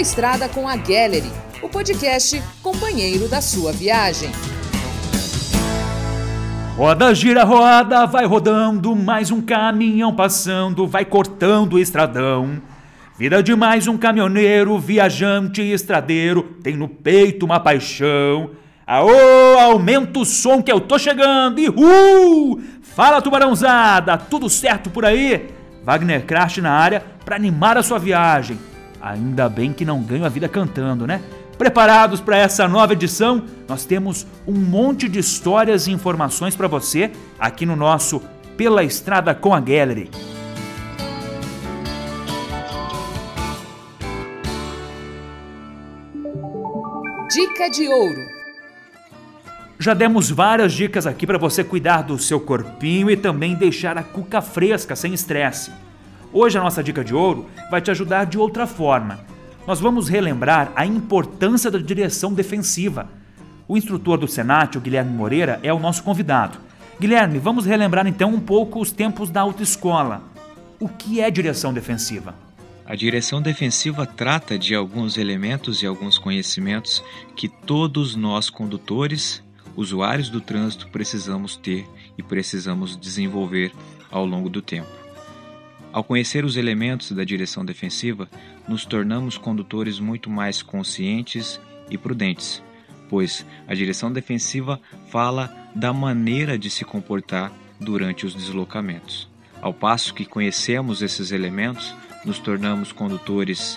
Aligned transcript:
Estrada 0.00 0.48
com 0.48 0.66
a 0.66 0.76
Gallery, 0.76 1.30
o 1.62 1.68
podcast 1.68 2.42
companheiro 2.62 3.28
da 3.28 3.42
sua 3.42 3.70
viagem. 3.70 4.30
Roda, 6.74 7.14
gira, 7.14 7.44
roda, 7.44 8.06
vai 8.06 8.24
rodando, 8.24 8.96
mais 8.96 9.30
um 9.30 9.42
caminhão 9.42 10.16
passando, 10.16 10.86
vai 10.86 11.04
cortando 11.04 11.74
o 11.74 11.78
estradão. 11.78 12.62
Vida 13.18 13.42
de 13.42 13.54
mais 13.54 13.86
um 13.88 13.98
caminhoneiro, 13.98 14.78
viajante 14.78 15.60
estradeiro, 15.60 16.44
tem 16.62 16.78
no 16.78 16.88
peito 16.88 17.44
uma 17.44 17.60
paixão. 17.60 18.52
Aô, 18.86 19.10
aumenta 19.60 20.20
o 20.20 20.24
som 20.24 20.62
que 20.62 20.72
eu 20.72 20.80
tô 20.80 20.98
chegando, 20.98 21.60
e 21.60 21.68
uh! 21.68 22.58
Fala 22.80 23.20
tubarãozada, 23.20 24.16
tudo 24.16 24.48
certo 24.48 24.88
por 24.88 25.04
aí? 25.04 25.50
Wagner 25.84 26.24
Crash 26.24 26.56
na 26.56 26.72
área 26.72 27.04
para 27.22 27.36
animar 27.36 27.76
a 27.76 27.82
sua 27.82 27.98
viagem. 27.98 28.69
Ainda 29.00 29.48
bem 29.48 29.72
que 29.72 29.84
não 29.84 30.02
ganho 30.02 30.24
a 30.24 30.28
vida 30.28 30.48
cantando, 30.48 31.06
né? 31.06 31.22
Preparados 31.56 32.20
para 32.20 32.36
essa 32.36 32.66
nova 32.68 32.92
edição? 32.92 33.44
Nós 33.68 33.84
temos 33.84 34.26
um 34.46 34.54
monte 34.54 35.08
de 35.08 35.18
histórias 35.18 35.86
e 35.86 35.92
informações 35.92 36.56
para 36.56 36.68
você 36.68 37.10
aqui 37.38 37.66
no 37.66 37.76
nosso 37.76 38.22
Pela 38.56 38.82
Estrada 38.82 39.34
com 39.34 39.54
a 39.54 39.60
Gallery. 39.60 40.10
Dica 47.30 47.70
de 47.70 47.88
ouro. 47.88 48.40
Já 49.78 49.94
demos 49.94 50.30
várias 50.30 50.72
dicas 50.72 51.06
aqui 51.06 51.26
para 51.26 51.38
você 51.38 51.64
cuidar 51.64 52.02
do 52.02 52.18
seu 52.18 52.38
corpinho 52.38 53.10
e 53.10 53.16
também 53.16 53.54
deixar 53.54 53.96
a 53.96 54.02
cuca 54.02 54.42
fresca, 54.42 54.96
sem 54.96 55.14
estresse. 55.14 55.70
Hoje 56.32 56.56
a 56.56 56.62
nossa 56.62 56.82
dica 56.82 57.02
de 57.02 57.12
ouro 57.12 57.46
vai 57.70 57.80
te 57.80 57.90
ajudar 57.90 58.24
de 58.24 58.38
outra 58.38 58.64
forma. 58.64 59.18
Nós 59.66 59.80
vamos 59.80 60.08
relembrar 60.08 60.70
a 60.76 60.86
importância 60.86 61.70
da 61.70 61.78
direção 61.78 62.32
defensiva. 62.32 63.08
O 63.66 63.76
instrutor 63.76 64.16
do 64.16 64.28
Senat, 64.28 64.78
o 64.78 64.80
Guilherme 64.80 65.12
Moreira, 65.12 65.58
é 65.62 65.72
o 65.72 65.80
nosso 65.80 66.04
convidado. 66.04 66.58
Guilherme, 67.00 67.38
vamos 67.38 67.66
relembrar 67.66 68.06
então 68.06 68.32
um 68.32 68.40
pouco 68.40 68.80
os 68.80 68.92
tempos 68.92 69.28
da 69.28 69.40
autoescola. 69.40 70.22
O 70.78 70.88
que 70.88 71.20
é 71.20 71.30
direção 71.30 71.72
defensiva? 71.72 72.34
A 72.86 72.94
direção 72.94 73.42
defensiva 73.42 74.06
trata 74.06 74.58
de 74.58 74.74
alguns 74.74 75.16
elementos 75.16 75.82
e 75.82 75.86
alguns 75.86 76.16
conhecimentos 76.16 77.02
que 77.34 77.48
todos 77.48 78.14
nós 78.14 78.48
condutores 78.48 79.42
usuários 79.76 80.28
do 80.28 80.40
trânsito 80.40 80.88
precisamos 80.90 81.56
ter 81.56 81.86
e 82.16 82.22
precisamos 82.22 82.96
desenvolver 82.96 83.72
ao 84.10 84.24
longo 84.24 84.48
do 84.48 84.60
tempo. 84.60 84.99
Ao 85.92 86.04
conhecer 86.04 86.44
os 86.44 86.56
elementos 86.56 87.10
da 87.10 87.24
direção 87.24 87.64
defensiva, 87.64 88.28
nos 88.68 88.84
tornamos 88.84 89.36
condutores 89.36 89.98
muito 89.98 90.30
mais 90.30 90.62
conscientes 90.62 91.60
e 91.90 91.98
prudentes, 91.98 92.62
pois 93.08 93.44
a 93.66 93.74
direção 93.74 94.12
defensiva 94.12 94.80
fala 95.08 95.52
da 95.74 95.92
maneira 95.92 96.56
de 96.56 96.70
se 96.70 96.84
comportar 96.84 97.52
durante 97.80 98.24
os 98.24 98.34
deslocamentos. 98.34 99.28
Ao 99.60 99.74
passo 99.74 100.14
que 100.14 100.24
conhecemos 100.24 101.02
esses 101.02 101.32
elementos, 101.32 101.92
nos 102.24 102.38
tornamos 102.38 102.92
condutores 102.92 103.76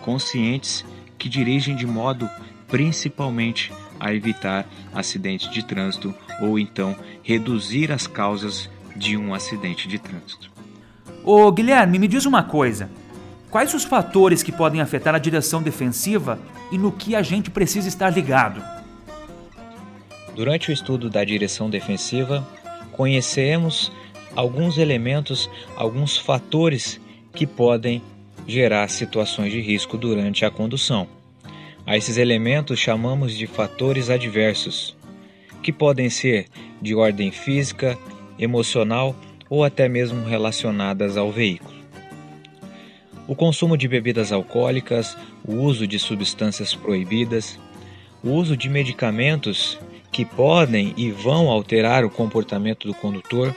conscientes 0.00 0.84
que 1.16 1.28
dirigem 1.28 1.76
de 1.76 1.86
modo 1.86 2.28
principalmente 2.66 3.72
a 4.00 4.12
evitar 4.12 4.68
acidentes 4.92 5.48
de 5.50 5.64
trânsito 5.64 6.12
ou 6.40 6.58
então 6.58 6.96
reduzir 7.22 7.92
as 7.92 8.08
causas 8.08 8.68
de 8.96 9.16
um 9.16 9.32
acidente 9.32 9.86
de 9.86 9.98
trânsito. 9.98 10.55
Ô 11.28 11.50
Guilherme, 11.50 11.98
me 11.98 12.06
diz 12.06 12.24
uma 12.24 12.44
coisa. 12.44 12.88
Quais 13.50 13.74
os 13.74 13.82
fatores 13.82 14.44
que 14.44 14.52
podem 14.52 14.80
afetar 14.80 15.12
a 15.12 15.18
direção 15.18 15.60
defensiva 15.60 16.38
e 16.70 16.78
no 16.78 16.92
que 16.92 17.16
a 17.16 17.22
gente 17.22 17.50
precisa 17.50 17.88
estar 17.88 18.10
ligado? 18.10 18.62
Durante 20.36 20.70
o 20.70 20.72
estudo 20.72 21.10
da 21.10 21.24
direção 21.24 21.68
defensiva, 21.68 22.46
conhecemos 22.92 23.90
alguns 24.36 24.78
elementos, 24.78 25.50
alguns 25.74 26.16
fatores 26.16 27.00
que 27.32 27.44
podem 27.44 28.00
gerar 28.46 28.88
situações 28.88 29.50
de 29.50 29.60
risco 29.60 29.98
durante 29.98 30.44
a 30.44 30.50
condução. 30.50 31.08
A 31.84 31.96
esses 31.96 32.18
elementos 32.18 32.78
chamamos 32.78 33.36
de 33.36 33.48
fatores 33.48 34.10
adversos, 34.10 34.96
que 35.60 35.72
podem 35.72 36.08
ser 36.08 36.46
de 36.80 36.94
ordem 36.94 37.32
física, 37.32 37.98
emocional 38.38 39.16
ou 39.48 39.64
até 39.64 39.88
mesmo 39.88 40.24
relacionadas 40.24 41.16
ao 41.16 41.30
veículo. 41.30 41.76
O 43.28 43.34
consumo 43.34 43.76
de 43.76 43.88
bebidas 43.88 44.30
alcoólicas, 44.30 45.16
o 45.44 45.54
uso 45.54 45.86
de 45.86 45.98
substâncias 45.98 46.74
proibidas, 46.74 47.58
o 48.22 48.30
uso 48.30 48.56
de 48.56 48.68
medicamentos 48.68 49.78
que 50.12 50.24
podem 50.24 50.94
e 50.96 51.10
vão 51.10 51.50
alterar 51.50 52.04
o 52.04 52.10
comportamento 52.10 52.86
do 52.86 52.94
condutor, 52.94 53.54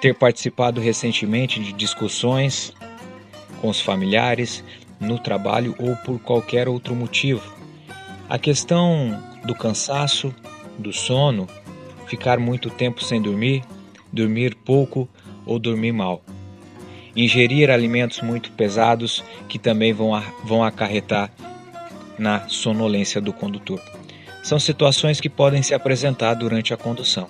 ter 0.00 0.14
participado 0.14 0.80
recentemente 0.80 1.60
de 1.60 1.72
discussões 1.72 2.72
com 3.60 3.68
os 3.68 3.80
familiares, 3.80 4.62
no 5.00 5.18
trabalho 5.18 5.74
ou 5.78 5.96
por 5.96 6.18
qualquer 6.20 6.68
outro 6.68 6.94
motivo. 6.94 7.42
A 8.28 8.38
questão 8.38 9.22
do 9.44 9.54
cansaço, 9.54 10.34
do 10.78 10.92
sono, 10.92 11.48
ficar 12.06 12.38
muito 12.38 12.70
tempo 12.70 13.02
sem 13.02 13.20
dormir, 13.20 13.62
dormir 14.12 14.54
pouco 14.54 15.08
ou 15.44 15.58
dormir 15.58 15.92
mal. 15.92 16.22
Ingerir 17.14 17.70
alimentos 17.70 18.20
muito 18.20 18.52
pesados 18.52 19.24
que 19.48 19.58
também 19.58 19.92
vão, 19.92 20.10
vão 20.44 20.62
acarretar 20.62 21.32
na 22.18 22.48
sonolência 22.48 23.20
do 23.20 23.32
condutor. 23.32 23.80
São 24.42 24.58
situações 24.58 25.20
que 25.20 25.28
podem 25.28 25.62
se 25.62 25.74
apresentar 25.74 26.34
durante 26.34 26.72
a 26.72 26.76
condução. 26.76 27.28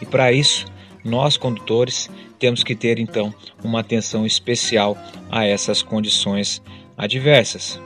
E 0.00 0.06
para 0.06 0.32
isso, 0.32 0.66
nós 1.04 1.36
condutores 1.36 2.10
temos 2.38 2.62
que 2.62 2.74
ter 2.74 2.98
então 2.98 3.32
uma 3.62 3.80
atenção 3.80 4.26
especial 4.26 4.96
a 5.30 5.44
essas 5.46 5.82
condições 5.82 6.62
adversas. 6.96 7.80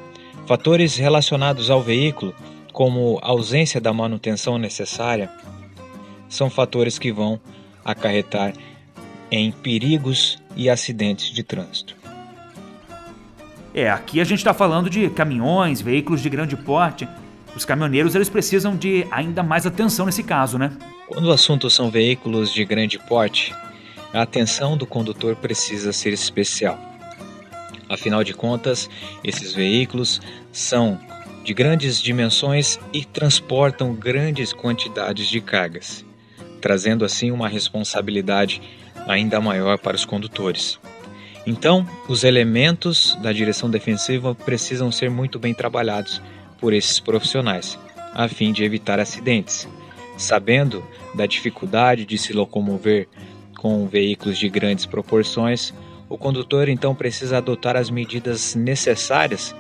Fatores 0.47 0.97
relacionados 0.97 1.71
ao 1.71 1.83
veículo, 1.83 2.35
como 2.73 3.19
ausência 3.23 3.81
da 3.81 3.93
manutenção 3.93 4.59
necessária, 4.59 5.31
são 6.29 6.49
fatores 6.49 6.99
que 6.99 7.13
vão 7.13 7.41
acarretar 7.85 8.53
em 9.31 9.53
perigos 9.53 10.39
e 10.57 10.69
acidentes 10.69 11.31
de 11.33 11.43
trânsito. 11.43 11.95
É, 13.73 13.89
aqui 13.89 14.21
a 14.21 14.25
gente 14.25 14.39
está 14.39 14.53
falando 14.53 14.91
de 14.91 15.09
caminhões, 15.11 15.81
veículos 15.81 16.21
de 16.21 16.29
grande 16.29 16.57
porte. 16.57 17.09
Os 17.55 17.65
caminhoneiros 17.65 18.15
eles 18.15 18.29
precisam 18.29 18.77
de 18.77 19.07
ainda 19.11 19.43
mais 19.43 19.67
atenção 19.67 20.07
nesse 20.07 20.23
caso, 20.23 20.59
né? 20.59 20.73
Quando 21.07 21.27
o 21.27 21.33
assunto 21.33 21.71
são 21.71 21.91
veículos 21.91 22.53
de 22.53 22.65
grande 22.65 22.99
porte, 22.99 23.55
a 24.13 24.23
atenção 24.23 24.77
do 24.77 24.87
condutor 24.87 25.37
precisa 25.37 25.93
ser 25.93 26.13
especial. 26.13 26.79
Afinal 27.89 28.23
de 28.23 28.33
contas, 28.33 28.89
esses 29.23 29.53
veículos 29.53 30.21
são 30.53 30.99
de 31.45 31.55
grandes 31.55 32.01
dimensões 32.01 32.79
e 32.93 33.05
transportam 33.05 33.95
grandes 33.95 34.53
quantidades 34.53 35.29
de 35.29 35.41
cargas, 35.41 36.05
trazendo 36.61 37.05
assim 37.05 37.31
uma 37.31 37.49
responsabilidade 37.49 38.61
ainda 39.07 39.41
maior 39.41 39.79
para 39.79 39.97
os 39.97 40.05
condutores. 40.05 40.79
Então, 41.47 41.87
os 42.09 42.23
elementos 42.23 43.17
da 43.23 43.33
direção 43.33 43.71
defensiva 43.71 44.35
precisam 44.35 44.93
ser 44.93 45.11
muito 45.11 45.39
bem 45.39 45.55
trabalhados 45.55 46.21
por 46.61 46.73
esses 46.73 47.01
profissionais, 47.01 47.79
a 48.15 48.29
fim 48.29 48.53
de 48.53 48.63
evitar 48.63 49.01
acidentes. 49.01 49.67
Sabendo 50.17 50.85
da 51.15 51.25
dificuldade 51.25 52.05
de 52.05 52.19
se 52.19 52.35
locomover 52.35 53.09
com 53.57 53.87
veículos 53.87 54.39
de 54.39 54.49
grandes 54.49 54.85
proporções, 54.85 55.73
o 56.09 56.19
condutor 56.19 56.69
então 56.69 56.95
precisa 56.95 57.39
adotar 57.39 57.77
as 57.77 57.89
medidas 57.89 58.55
necessárias 58.55 59.55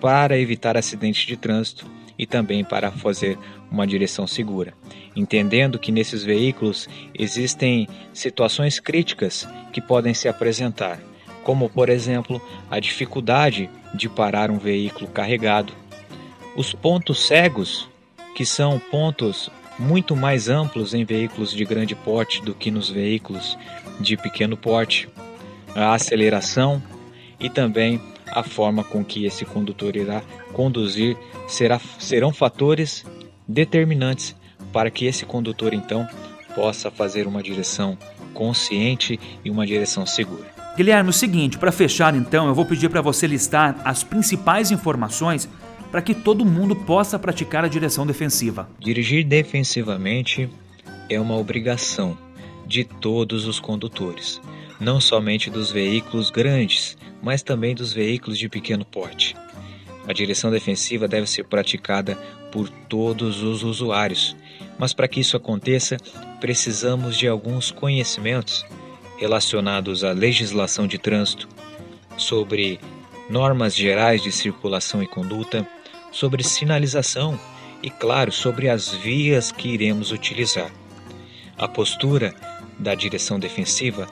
para 0.00 0.38
evitar 0.38 0.76
acidentes 0.76 1.26
de 1.26 1.36
trânsito 1.36 1.86
e 2.18 2.26
também 2.26 2.64
para 2.64 2.90
fazer 2.90 3.38
uma 3.70 3.86
direção 3.86 4.26
segura, 4.26 4.74
entendendo 5.16 5.78
que 5.78 5.92
nesses 5.92 6.22
veículos 6.22 6.88
existem 7.14 7.88
situações 8.12 8.78
críticas 8.78 9.48
que 9.72 9.80
podem 9.80 10.14
se 10.14 10.28
apresentar, 10.28 11.00
como 11.42 11.68
por 11.68 11.88
exemplo 11.88 12.40
a 12.70 12.78
dificuldade 12.78 13.68
de 13.92 14.08
parar 14.08 14.50
um 14.50 14.58
veículo 14.58 15.08
carregado, 15.08 15.72
os 16.56 16.72
pontos 16.72 17.26
cegos, 17.26 17.88
que 18.34 18.46
são 18.46 18.78
pontos 18.78 19.50
muito 19.78 20.14
mais 20.14 20.48
amplos 20.48 20.94
em 20.94 21.04
veículos 21.04 21.52
de 21.52 21.64
grande 21.64 21.94
porte 21.94 22.40
do 22.42 22.54
que 22.54 22.70
nos 22.70 22.88
veículos 22.88 23.58
de 24.00 24.16
pequeno 24.16 24.56
porte, 24.56 25.08
a 25.74 25.94
aceleração 25.94 26.82
e 27.40 27.50
também 27.50 28.00
a 28.30 28.42
forma 28.42 28.82
com 28.82 29.04
que 29.04 29.24
esse 29.24 29.44
condutor 29.44 29.96
irá 29.96 30.22
conduzir 30.52 31.16
será, 31.46 31.80
serão 31.98 32.32
fatores 32.32 33.04
determinantes 33.46 34.34
para 34.72 34.90
que 34.90 35.06
esse 35.06 35.24
condutor 35.24 35.72
então 35.72 36.06
possa 36.54 36.90
fazer 36.90 37.26
uma 37.26 37.42
direção 37.42 37.98
consciente 38.32 39.18
e 39.44 39.50
uma 39.50 39.66
direção 39.66 40.04
segura. 40.06 40.52
Guilherme, 40.76 41.10
o 41.10 41.12
seguinte, 41.12 41.56
para 41.56 41.70
fechar 41.70 42.16
então, 42.16 42.48
eu 42.48 42.54
vou 42.54 42.66
pedir 42.66 42.88
para 42.88 43.00
você 43.00 43.26
listar 43.26 43.80
as 43.84 44.02
principais 44.02 44.72
informações 44.72 45.48
para 45.90 46.02
que 46.02 46.14
todo 46.14 46.44
mundo 46.44 46.74
possa 46.74 47.16
praticar 47.16 47.64
a 47.64 47.68
direção 47.68 48.04
defensiva. 48.04 48.68
Dirigir 48.80 49.24
defensivamente 49.24 50.50
é 51.08 51.20
uma 51.20 51.36
obrigação 51.36 52.18
de 52.66 52.82
todos 52.82 53.46
os 53.46 53.60
condutores, 53.60 54.40
não 54.80 55.00
somente 55.00 55.48
dos 55.48 55.70
veículos 55.70 56.30
grandes, 56.30 56.96
mas 57.24 57.42
também 57.42 57.74
dos 57.74 57.92
veículos 57.92 58.38
de 58.38 58.48
pequeno 58.50 58.84
porte. 58.84 59.34
A 60.06 60.12
direção 60.12 60.50
defensiva 60.50 61.08
deve 61.08 61.26
ser 61.26 61.44
praticada 61.44 62.16
por 62.52 62.68
todos 62.68 63.42
os 63.42 63.62
usuários, 63.62 64.36
mas 64.78 64.92
para 64.92 65.08
que 65.08 65.20
isso 65.20 65.34
aconteça, 65.34 65.96
precisamos 66.38 67.16
de 67.16 67.26
alguns 67.26 67.70
conhecimentos 67.70 68.64
relacionados 69.16 70.04
à 70.04 70.12
legislação 70.12 70.86
de 70.86 70.98
trânsito, 70.98 71.48
sobre 72.18 72.78
normas 73.30 73.74
gerais 73.74 74.22
de 74.22 74.30
circulação 74.30 75.02
e 75.02 75.06
conduta, 75.06 75.66
sobre 76.12 76.44
sinalização 76.44 77.40
e, 77.82 77.88
claro, 77.88 78.30
sobre 78.30 78.68
as 78.68 78.90
vias 78.90 79.50
que 79.50 79.68
iremos 79.68 80.12
utilizar. 80.12 80.70
A 81.56 81.66
postura 81.66 82.34
da 82.78 82.94
direção 82.94 83.38
defensiva 83.38 84.06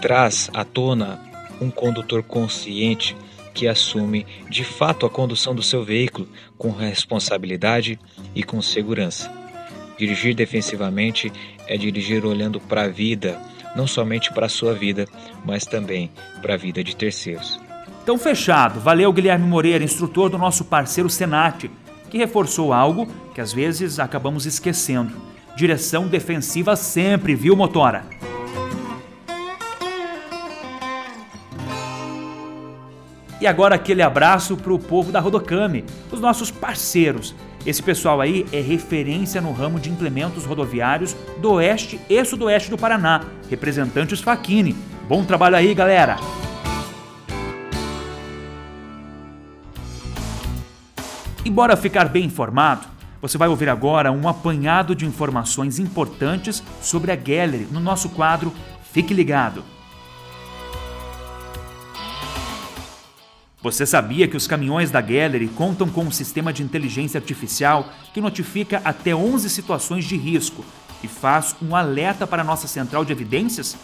traz 0.00 0.50
à 0.52 0.64
tona 0.64 1.27
um 1.60 1.70
condutor 1.70 2.22
consciente 2.22 3.16
que 3.54 3.66
assume 3.66 4.26
de 4.48 4.62
fato 4.62 5.04
a 5.04 5.10
condução 5.10 5.54
do 5.54 5.62
seu 5.62 5.84
veículo 5.84 6.28
com 6.56 6.70
responsabilidade 6.70 7.98
e 8.34 8.42
com 8.42 8.62
segurança. 8.62 9.32
Dirigir 9.98 10.34
defensivamente 10.34 11.32
é 11.66 11.76
dirigir 11.76 12.24
olhando 12.24 12.60
para 12.60 12.82
a 12.82 12.88
vida, 12.88 13.40
não 13.74 13.86
somente 13.86 14.32
para 14.32 14.46
a 14.46 14.48
sua 14.48 14.74
vida, 14.74 15.06
mas 15.44 15.64
também 15.64 16.10
para 16.40 16.54
a 16.54 16.56
vida 16.56 16.84
de 16.84 16.94
terceiros. 16.94 17.58
Então, 18.02 18.16
fechado. 18.16 18.80
Valeu, 18.80 19.12
Guilherme 19.12 19.46
Moreira, 19.46 19.84
instrutor 19.84 20.30
do 20.30 20.38
nosso 20.38 20.64
parceiro 20.64 21.10
Senat, 21.10 21.68
que 22.08 22.16
reforçou 22.16 22.72
algo 22.72 23.08
que 23.34 23.40
às 23.40 23.52
vezes 23.52 23.98
acabamos 23.98 24.46
esquecendo. 24.46 25.12
Direção 25.56 26.06
defensiva 26.06 26.76
sempre, 26.76 27.34
viu, 27.34 27.56
motora? 27.56 28.04
E 33.40 33.46
agora 33.46 33.76
aquele 33.76 34.02
abraço 34.02 34.56
para 34.56 34.72
o 34.72 34.78
povo 34.78 35.12
da 35.12 35.20
Rodocame, 35.20 35.84
os 36.10 36.20
nossos 36.20 36.50
parceiros. 36.50 37.34
Esse 37.64 37.82
pessoal 37.82 38.20
aí 38.20 38.46
é 38.52 38.60
referência 38.60 39.40
no 39.40 39.52
ramo 39.52 39.78
de 39.78 39.90
implementos 39.90 40.44
rodoviários 40.44 41.14
do 41.38 41.52
Oeste 41.52 42.00
e 42.08 42.24
Sudoeste 42.24 42.70
do 42.70 42.78
Paraná. 42.78 43.22
Representantes 43.48 44.20
Faquini. 44.20 44.74
Bom 45.08 45.24
trabalho 45.24 45.56
aí, 45.56 45.72
galera! 45.72 46.16
E 51.44 51.50
bora 51.50 51.76
ficar 51.76 52.08
bem 52.08 52.24
informado? 52.24 52.86
Você 53.22 53.38
vai 53.38 53.48
ouvir 53.48 53.68
agora 53.68 54.12
um 54.12 54.28
apanhado 54.28 54.94
de 54.94 55.06
informações 55.06 55.78
importantes 55.78 56.62
sobre 56.80 57.10
a 57.10 57.16
Gallery 57.16 57.68
no 57.70 57.80
nosso 57.80 58.10
quadro 58.10 58.52
Fique 58.92 59.14
Ligado. 59.14 59.77
Você 63.60 63.84
sabia 63.84 64.28
que 64.28 64.36
os 64.36 64.46
caminhões 64.46 64.88
da 64.88 65.00
Gallery 65.00 65.48
contam 65.48 65.88
com 65.88 66.02
um 66.04 66.12
sistema 66.12 66.52
de 66.52 66.62
inteligência 66.62 67.18
artificial 67.18 67.88
que 68.14 68.20
notifica 68.20 68.80
até 68.84 69.12
11 69.12 69.50
situações 69.50 70.04
de 70.04 70.16
risco 70.16 70.64
e 71.02 71.08
faz 71.08 71.56
um 71.60 71.74
alerta 71.74 72.24
para 72.24 72.44
nossa 72.44 72.68
central 72.68 73.04
de 73.04 73.10
evidências? 73.10 73.76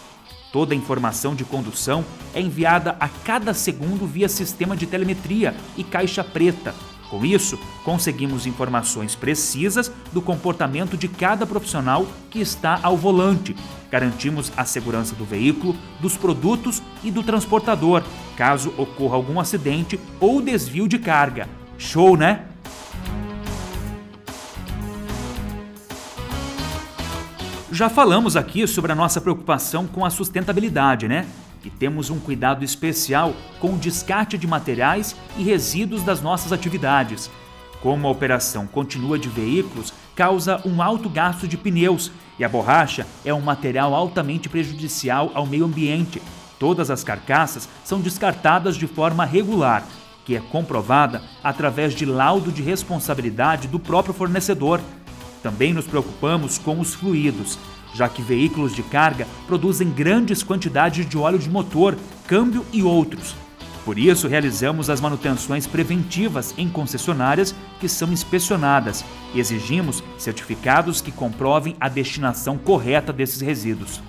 Toda 0.53 0.75
a 0.75 0.77
informação 0.77 1.35
de 1.35 1.45
condução 1.45 2.05
é 2.33 2.41
enviada 2.41 2.97
a 3.01 3.09
cada 3.09 3.53
segundo 3.53 4.07
via 4.07 4.29
sistema 4.29 4.77
de 4.77 4.87
telemetria 4.87 5.57
e 5.77 5.83
caixa 5.83 6.23
preta, 6.23 6.73
com 7.15 7.25
isso, 7.25 7.59
conseguimos 7.85 8.45
informações 8.45 9.15
precisas 9.15 9.89
do 10.13 10.21
comportamento 10.23 10.97
de 10.97 11.07
cada 11.07 11.47
profissional 11.47 12.07
que 12.29 12.41
está 12.41 12.81
ao 12.83 12.97
volante. 12.97 13.55
Garantimos 13.95 14.53
a 14.57 14.65
segurança 14.65 15.15
do 15.15 15.25
veículo, 15.25 15.77
dos 16.01 16.17
produtos 16.17 16.83
e 17.05 17.13
do 17.13 17.23
transportador, 17.23 18.03
caso 18.37 18.75
ocorra 18.77 19.15
algum 19.15 19.39
acidente 19.39 20.01
ou 20.19 20.43
desvio 20.43 20.89
de 20.89 20.99
carga. 20.99 21.49
Show, 21.79 22.17
né? 22.17 22.45
Já 27.71 27.89
falamos 27.89 28.35
aqui 28.35 28.67
sobre 28.67 28.91
a 28.91 28.97
nossa 28.97 29.21
preocupação 29.21 29.87
com 29.87 30.05
a 30.05 30.11
sustentabilidade, 30.11 31.07
né? 31.07 31.25
e 31.65 31.71
temos 31.71 32.11
um 32.11 32.19
cuidado 32.19 32.65
especial 32.65 33.33
com 33.61 33.75
o 33.75 33.79
descarte 33.79 34.37
de 34.37 34.47
materiais 34.49 35.15
e 35.39 35.45
resíduos 35.45 36.03
das 36.03 36.21
nossas 36.21 36.53
atividades. 36.53 37.31
Como 37.81 38.09
a 38.09 38.11
operação 38.11 38.67
continua 38.67 39.21
de 39.21 39.29
veículos, 39.29 39.95
causa 40.17 40.61
um 40.67 40.83
alto 40.83 41.09
gasto 41.09 41.47
de 41.47 41.57
pneus 41.57 42.11
e 42.39 42.45
a 42.45 42.49
borracha 42.49 43.07
é 43.25 43.33
um 43.33 43.41
material 43.41 43.95
altamente 43.95 44.49
prejudicial 44.49 45.31
ao 45.35 45.47
meio 45.47 45.65
ambiente. 45.65 46.21
Todas 46.59 46.91
as 46.91 47.05
carcaças 47.05 47.69
são 47.85 48.01
descartadas 48.01 48.77
de 48.77 48.87
forma 48.87 49.25
regular, 49.25 49.85
que 50.25 50.37
é 50.37 50.41
comprovada 50.41 51.23
através 51.43 51.95
de 51.95 52.05
laudo 52.05 52.51
de 52.51 52.63
responsabilidade 52.63 53.69
do 53.69 53.79
próprio 53.79 54.15
fornecedor. 54.15 54.81
Também 55.43 55.73
nos 55.73 55.87
preocupamos 55.87 56.59
com 56.59 56.81
os 56.81 56.95
fluidos 56.95 57.59
já 57.95 58.09
que 58.09 58.21
veículos 58.21 58.75
de 58.75 58.83
carga 58.83 59.27
produzem 59.47 59.89
grandes 59.89 60.43
quantidades 60.43 61.09
de 61.09 61.17
óleo 61.17 61.39
de 61.39 61.49
motor, 61.49 61.97
câmbio 62.27 62.67
e 62.73 62.83
outros. 62.83 63.37
Por 63.85 63.99
isso, 63.99 64.27
realizamos 64.27 64.89
as 64.89 65.01
manutenções 65.01 65.67
preventivas 65.67 66.55
em 66.57 66.69
concessionárias 66.69 67.55
que 67.79 67.89
são 67.89 68.13
inspecionadas 68.13 69.05
e 69.35 69.41
exigimos 69.41 70.03
certificados 70.17 71.01
que 71.01 71.13
comprovem 71.13 71.77
a 71.79 71.89
destinação 71.89 72.57
correta 72.57 73.13
desses 73.13 73.41
resíduos. 73.41 74.01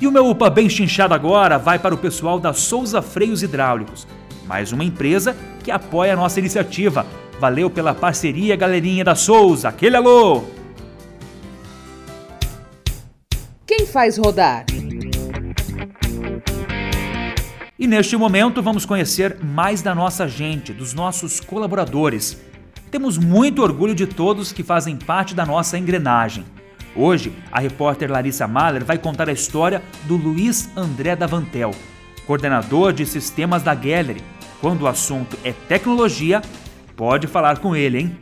E 0.00 0.06
o 0.06 0.12
meu 0.12 0.28
UPA 0.28 0.50
bem 0.50 0.68
chinchado 0.68 1.14
agora 1.14 1.58
vai 1.58 1.78
para 1.78 1.94
o 1.94 1.98
pessoal 1.98 2.38
da 2.38 2.52
Souza 2.52 3.00
Freios 3.00 3.42
Hidráulicos 3.42 4.06
mais 4.46 4.72
uma 4.72 4.84
empresa 4.84 5.36
que 5.62 5.70
apoia 5.70 6.12
a 6.12 6.16
nossa 6.16 6.38
iniciativa. 6.38 7.06
Valeu 7.40 7.70
pela 7.70 7.94
parceria, 7.94 8.54
galerinha 8.54 9.02
da 9.02 9.14
Souza. 9.14 9.68
Aquele 9.68 9.96
alô! 9.96 10.61
Faz 13.92 14.16
rodar? 14.16 14.64
E 17.78 17.86
neste 17.86 18.16
momento 18.16 18.62
vamos 18.62 18.86
conhecer 18.86 19.38
mais 19.42 19.82
da 19.82 19.94
nossa 19.94 20.26
gente, 20.26 20.72
dos 20.72 20.94
nossos 20.94 21.40
colaboradores. 21.40 22.40
Temos 22.90 23.18
muito 23.18 23.62
orgulho 23.62 23.94
de 23.94 24.06
todos 24.06 24.50
que 24.50 24.62
fazem 24.62 24.96
parte 24.96 25.34
da 25.34 25.44
nossa 25.44 25.76
engrenagem. 25.76 26.44
Hoje, 26.96 27.32
a 27.50 27.60
repórter 27.60 28.10
Larissa 28.10 28.46
Mahler 28.46 28.84
vai 28.84 28.98
contar 28.98 29.28
a 29.28 29.32
história 29.32 29.82
do 30.04 30.16
Luiz 30.16 30.70
André 30.76 31.14
Davantel, 31.14 31.72
coordenador 32.26 32.92
de 32.92 33.04
sistemas 33.04 33.62
da 33.62 33.74
Gallery. 33.74 34.22
Quando 34.60 34.82
o 34.82 34.86
assunto 34.86 35.36
é 35.44 35.52
tecnologia, 35.52 36.40
pode 36.96 37.26
falar 37.26 37.58
com 37.58 37.74
ele, 37.74 37.98
hein? 37.98 38.18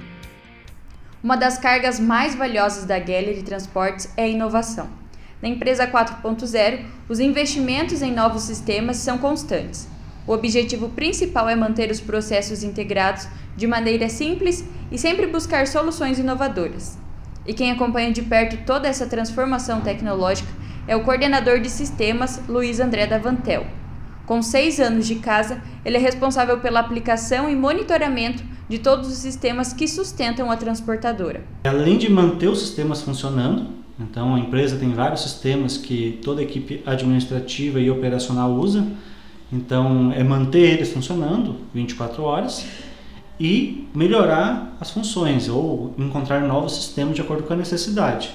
Uma 1.22 1.36
das 1.36 1.58
cargas 1.58 2.00
mais 2.00 2.34
valiosas 2.34 2.86
da 2.86 2.98
Gallery 2.98 3.42
Transportes 3.42 4.12
é 4.16 4.24
a 4.24 4.28
inovação. 4.28 5.00
Na 5.42 5.48
empresa 5.48 5.86
4.0, 5.86 6.84
os 7.08 7.18
investimentos 7.18 8.02
em 8.02 8.12
novos 8.12 8.42
sistemas 8.42 8.98
são 8.98 9.18
constantes. 9.18 9.88
O 10.26 10.32
objetivo 10.32 10.90
principal 10.90 11.48
é 11.48 11.56
manter 11.56 11.90
os 11.90 12.00
processos 12.00 12.62
integrados 12.62 13.26
de 13.56 13.66
maneira 13.66 14.08
simples 14.08 14.64
e 14.92 14.98
sempre 14.98 15.26
buscar 15.26 15.66
soluções 15.66 16.18
inovadoras. 16.18 16.98
E 17.46 17.54
quem 17.54 17.70
acompanha 17.70 18.12
de 18.12 18.22
perto 18.22 18.64
toda 18.66 18.86
essa 18.86 19.06
transformação 19.06 19.80
tecnológica 19.80 20.50
é 20.86 20.94
o 20.94 21.02
coordenador 21.02 21.58
de 21.58 21.70
sistemas 21.70 22.40
Luiz 22.46 22.78
André 22.78 23.06
Davantel. 23.06 23.66
Com 24.26 24.42
seis 24.42 24.78
anos 24.78 25.06
de 25.06 25.16
casa, 25.16 25.60
ele 25.84 25.96
é 25.96 26.00
responsável 26.00 26.58
pela 26.60 26.80
aplicação 26.80 27.48
e 27.48 27.56
monitoramento 27.56 28.44
de 28.68 28.78
todos 28.78 29.08
os 29.08 29.16
sistemas 29.16 29.72
que 29.72 29.88
sustentam 29.88 30.50
a 30.50 30.56
transportadora. 30.56 31.42
Além 31.64 31.98
de 31.98 32.08
manter 32.08 32.46
os 32.46 32.60
sistemas 32.60 33.02
funcionando, 33.02 33.79
então 34.00 34.34
a 34.34 34.40
empresa 34.40 34.78
tem 34.78 34.92
vários 34.94 35.20
sistemas 35.20 35.76
que 35.76 36.18
toda 36.24 36.40
a 36.40 36.44
equipe 36.44 36.82
administrativa 36.86 37.78
e 37.78 37.90
operacional 37.90 38.50
usa, 38.52 38.86
então 39.52 40.12
é 40.12 40.24
manter 40.24 40.74
eles 40.74 40.92
funcionando 40.92 41.56
24 41.74 42.22
horas 42.22 42.66
e 43.38 43.88
melhorar 43.94 44.76
as 44.80 44.90
funções 44.90 45.48
ou 45.48 45.94
encontrar 45.98 46.40
novos 46.40 46.74
sistemas 46.76 47.14
de 47.14 47.20
acordo 47.20 47.42
com 47.42 47.52
a 47.52 47.56
necessidade. 47.56 48.32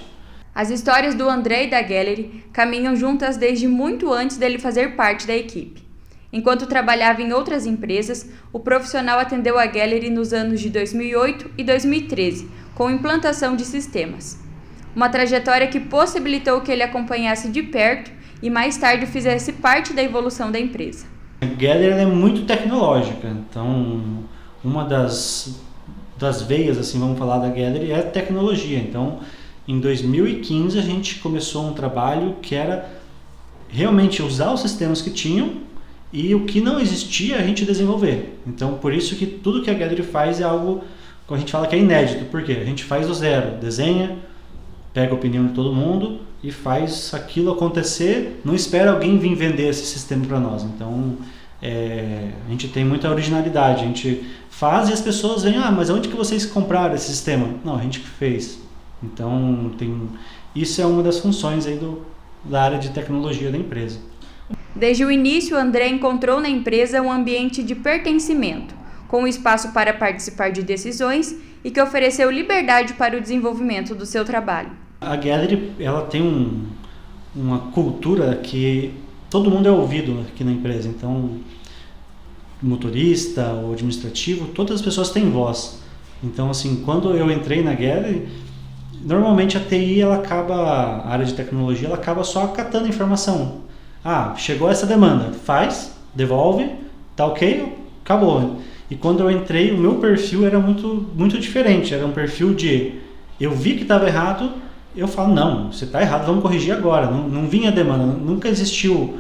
As 0.54 0.70
histórias 0.70 1.16
do 1.16 1.30
André 1.30 1.66
e 1.66 1.70
da 1.70 1.82
Gallery 1.82 2.46
caminham 2.54 2.96
juntas 2.96 3.36
desde 3.36 3.68
muito 3.68 4.12
antes 4.14 4.38
dele 4.38 4.58
fazer 4.58 4.96
parte 4.96 5.28
da 5.28 5.36
equipe. 5.36 5.84
Enquanto 6.32 6.68
trabalhava 6.68 7.22
em 7.22 7.34
outras 7.34 7.66
empresas, 7.66 8.30
o 8.52 8.60
profissional 8.60 9.20
atendeu 9.20 9.58
a 9.58 9.66
Gallery 9.66 10.10
nos 10.10 10.34
anos 10.34 10.60
de 10.60 10.70
2008 10.70 11.52
e 11.58 11.64
2013, 11.64 12.50
com 12.74 12.90
implantação 12.90 13.56
de 13.56 13.64
sistemas. 13.64 14.45
Uma 14.96 15.10
trajetória 15.10 15.68
que 15.68 15.80
possibilitou 15.80 16.62
que 16.62 16.72
ele 16.72 16.82
acompanhasse 16.82 17.50
de 17.50 17.62
perto 17.62 18.12
e 18.42 18.50
mais 18.50 18.78
tarde 18.78 19.06
fizesse 19.06 19.54
parte 19.54 19.92
da 19.92 20.02
evolução 20.02 20.52
da 20.52 20.60
empresa. 20.60 21.06
A 21.42 21.46
Gallery 21.46 22.02
é 22.02 22.06
muito 22.06 22.46
tecnológica, 22.46 23.28
então 23.28 24.24
uma 24.64 24.86
das, 24.86 25.60
das 26.18 26.42
veias, 26.42 26.78
assim, 26.78 27.00
vamos 27.00 27.20
falar 27.20 27.40
da 27.40 27.50
Gallery, 27.50 27.92
é 27.92 28.02
tecnologia. 28.02 28.80
Então, 28.80 29.20
em 29.68 29.80
2015 29.80 30.80
a 30.80 30.82
gente 30.82 31.20
começou 31.20 31.68
um 31.68 31.74
trabalho 31.74 32.38
que 32.42 32.56
era 32.56 32.90
realmente 33.68 34.22
usar 34.22 34.54
os 34.54 34.62
sistemas 34.62 35.02
que 35.02 35.10
tinham 35.10 35.66
e 36.14 36.34
o 36.34 36.46
que 36.46 36.62
não 36.62 36.80
existia 36.80 37.38
a 37.38 37.42
gente 37.42 37.66
desenvolver. 37.66 38.40
Então, 38.48 38.76
por 38.76 38.94
isso 38.94 39.16
que 39.16 39.26
tudo 39.26 39.62
que 39.62 39.70
a 39.70 39.74
Gallery 39.74 40.04
faz 40.04 40.40
é 40.40 40.44
algo 40.46 40.84
que 41.28 41.34
a 41.34 41.38
gente 41.38 41.52
fala 41.52 41.68
que 41.68 41.76
é 41.76 41.80
inédito. 41.80 42.26
Por 42.26 42.44
quê? 42.44 42.54
A 42.54 42.64
gente 42.64 42.84
faz 42.84 43.08
do 43.08 43.14
zero, 43.14 43.58
desenha, 43.58 44.18
pega 44.96 45.12
a 45.12 45.16
opinião 45.16 45.46
de 45.46 45.52
todo 45.52 45.74
mundo 45.74 46.22
e 46.42 46.54
faz 46.54 47.14
aquilo 47.14 47.52
acontecer, 47.52 48.40
não 48.46 48.56
espera 48.56 48.92
alguém 48.92 49.20
vir 49.20 49.36
vender 49.36 49.68
esse 49.68 49.86
sistema 49.86 50.26
para 50.26 50.40
nós. 50.40 50.64
Então, 50.64 51.18
é, 51.62 52.30
a 52.48 52.50
gente 52.50 52.70
tem 52.70 52.86
muita 52.86 53.10
originalidade, 53.12 53.84
a 53.84 53.88
gente 53.88 54.26
faz 54.50 54.88
e 54.88 54.94
as 54.94 55.02
pessoas 55.02 55.44
vêm, 55.44 55.58
ah, 55.58 55.70
mas 55.70 55.90
onde 55.90 56.08
que 56.08 56.16
vocês 56.16 56.46
compraram 56.46 56.96
esse 56.96 57.08
sistema? 57.08 57.50
Não, 57.66 57.76
a 57.76 57.82
gente 57.82 58.00
que 58.00 58.08
fez. 58.08 58.58
Então, 59.04 59.70
tem, 59.78 60.10
isso 60.56 60.82
é 60.82 60.86
uma 60.86 61.04
das 61.04 61.20
funções 61.20 61.68
aí 61.68 61.76
do, 61.76 62.06
da 62.46 62.64
área 62.64 62.78
de 62.78 62.90
tecnologia 62.92 63.52
da 63.52 63.58
empresa. 63.58 64.00
Desde 64.74 65.04
o 65.04 65.12
início, 65.12 65.58
André 65.58 65.90
encontrou 65.90 66.40
na 66.40 66.48
empresa 66.48 67.02
um 67.02 67.12
ambiente 67.12 67.62
de 67.62 67.76
pertencimento, 67.76 68.74
com 69.10 69.28
espaço 69.28 69.74
para 69.74 69.94
participar 69.94 70.52
de 70.52 70.64
decisões 70.64 71.36
e 71.66 71.70
que 71.70 71.82
ofereceu 71.82 72.32
liberdade 72.32 72.94
para 72.94 73.18
o 73.18 73.22
desenvolvimento 73.22 73.94
do 73.94 74.06
seu 74.06 74.24
trabalho. 74.24 74.85
A 75.06 75.16
Gallery 75.16 75.72
ela 75.80 76.02
tem 76.02 76.22
um, 76.22 76.64
uma 77.36 77.60
cultura 77.72 78.36
que 78.36 78.94
todo 79.30 79.52
mundo 79.52 79.68
é 79.68 79.72
ouvido 79.72 80.26
aqui 80.28 80.44
na 80.44 80.52
empresa, 80.52 80.88
então 80.88 81.40
motorista 82.62 83.52
ou 83.64 83.74
administrativo, 83.74 84.48
todas 84.48 84.76
as 84.76 84.82
pessoas 84.82 85.10
têm 85.10 85.30
voz. 85.30 85.82
Então 86.24 86.50
assim, 86.50 86.82
quando 86.84 87.16
eu 87.16 87.30
entrei 87.30 87.64
na 87.64 87.74
Gallery, 87.74 88.28
normalmente 89.02 89.58
a 89.58 89.60
TI 89.60 90.02
ela 90.02 90.16
acaba, 90.16 90.56
a 90.56 91.10
área 91.10 91.26
de 91.26 91.34
tecnologia 91.34 91.88
ela 91.88 91.98
acaba 91.98 92.24
só 92.24 92.48
catando 92.48 92.88
informação. 92.88 93.62
Ah, 94.04 94.34
chegou 94.38 94.70
essa 94.70 94.86
demanda, 94.86 95.32
faz, 95.34 95.96
devolve, 96.14 96.70
tá 97.16 97.26
ok, 97.26 97.76
acabou. 98.04 98.60
E 98.90 98.96
quando 98.96 99.22
eu 99.22 99.32
entrei, 99.32 99.72
o 99.72 99.78
meu 99.78 99.96
perfil 99.96 100.46
era 100.46 100.60
muito, 100.60 101.10
muito 101.16 101.40
diferente. 101.40 101.94
Era 101.94 102.06
um 102.06 102.12
perfil 102.12 102.54
de 102.54 102.94
eu 103.40 103.52
vi 103.52 103.76
que 103.76 103.82
estava 103.82 104.08
errado, 104.08 104.52
eu 105.00 105.08
falo, 105.08 105.34
não, 105.34 105.72
você 105.72 105.86
está 105.86 106.02
errado, 106.02 106.26
vamos 106.26 106.42
corrigir 106.42 106.74
agora. 106.74 107.10
Não, 107.10 107.28
não 107.28 107.48
vinha 107.48 107.72
demanda, 107.72 108.06
nunca 108.06 108.48
existiu, 108.48 109.20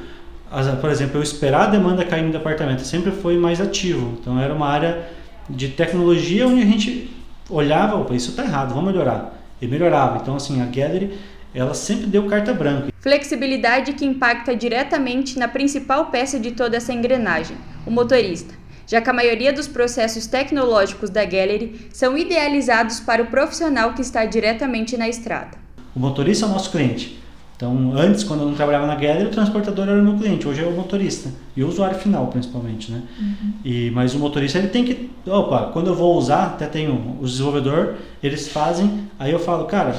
por 0.79 0.89
exemplo, 0.89 1.17
eu 1.17 1.23
esperar 1.23 1.63
a 1.63 1.71
demanda 1.71 2.05
cair 2.05 2.23
no 2.23 2.31
departamento, 2.31 2.81
sempre 2.83 3.11
foi 3.11 3.37
mais 3.37 3.59
ativo. 3.59 4.17
Então 4.19 4.39
era 4.39 4.53
uma 4.53 4.67
área 4.67 5.07
de 5.49 5.69
tecnologia 5.69 6.47
onde 6.47 6.61
a 6.61 6.65
gente 6.65 7.11
olhava, 7.49 7.97
opa, 7.97 8.13
isso 8.15 8.31
está 8.31 8.43
errado, 8.43 8.73
vamos 8.73 8.91
melhorar. 8.91 9.33
E 9.61 9.67
melhorava. 9.67 10.19
Então, 10.21 10.35
assim, 10.35 10.61
a 10.61 10.65
Gallery 10.65 11.17
ela 11.53 11.73
sempre 11.73 12.07
deu 12.07 12.25
carta 12.27 12.53
branca. 12.53 12.89
Flexibilidade 12.99 13.93
que 13.93 14.05
impacta 14.05 14.53
diretamente 14.53 15.39
na 15.39 15.47
principal 15.47 16.07
peça 16.07 16.37
de 16.37 16.51
toda 16.51 16.75
essa 16.75 16.91
engrenagem, 16.91 17.55
o 17.85 17.91
motorista, 17.91 18.53
já 18.85 18.99
que 18.99 19.09
a 19.09 19.13
maioria 19.13 19.53
dos 19.53 19.67
processos 19.67 20.27
tecnológicos 20.27 21.09
da 21.09 21.23
Gallery 21.23 21.87
são 21.93 22.17
idealizados 22.17 22.99
para 22.99 23.23
o 23.23 23.27
profissional 23.27 23.93
que 23.93 24.01
está 24.01 24.25
diretamente 24.25 24.97
na 24.97 25.07
estrada. 25.07 25.64
O 25.95 25.99
motorista 25.99 26.45
é 26.45 26.49
o 26.49 26.51
nosso 26.51 26.69
cliente. 26.71 27.19
Então, 27.55 27.93
antes, 27.95 28.23
quando 28.23 28.41
eu 28.41 28.47
não 28.47 28.53
trabalhava 28.53 28.85
na 28.85 28.95
Gallery, 28.95 29.27
o 29.27 29.31
transportador 29.31 29.87
era 29.87 29.99
o 29.99 30.03
meu 30.03 30.17
cliente. 30.17 30.45
Hoje 30.45 30.61
é 30.61 30.67
o 30.67 30.71
motorista 30.73 31.29
e 31.55 31.63
o 31.63 31.69
usuário 31.69 31.97
final, 31.97 32.27
principalmente, 32.27 32.91
né? 32.91 33.01
Uhum. 33.17 33.53
E 33.63 33.91
mas 33.91 34.13
o 34.13 34.19
motorista 34.19 34.57
ele 34.57 34.67
tem 34.67 34.83
que, 34.83 35.09
opa, 35.25 35.69
quando 35.71 35.87
eu 35.87 35.95
vou 35.95 36.17
usar, 36.17 36.47
até 36.47 36.65
tem 36.67 36.89
o, 36.89 37.17
o 37.21 37.25
desenvolvedor, 37.25 37.95
eles 38.21 38.49
fazem. 38.49 39.07
Aí 39.17 39.31
eu 39.31 39.39
falo, 39.39 39.63
cara, 39.65 39.95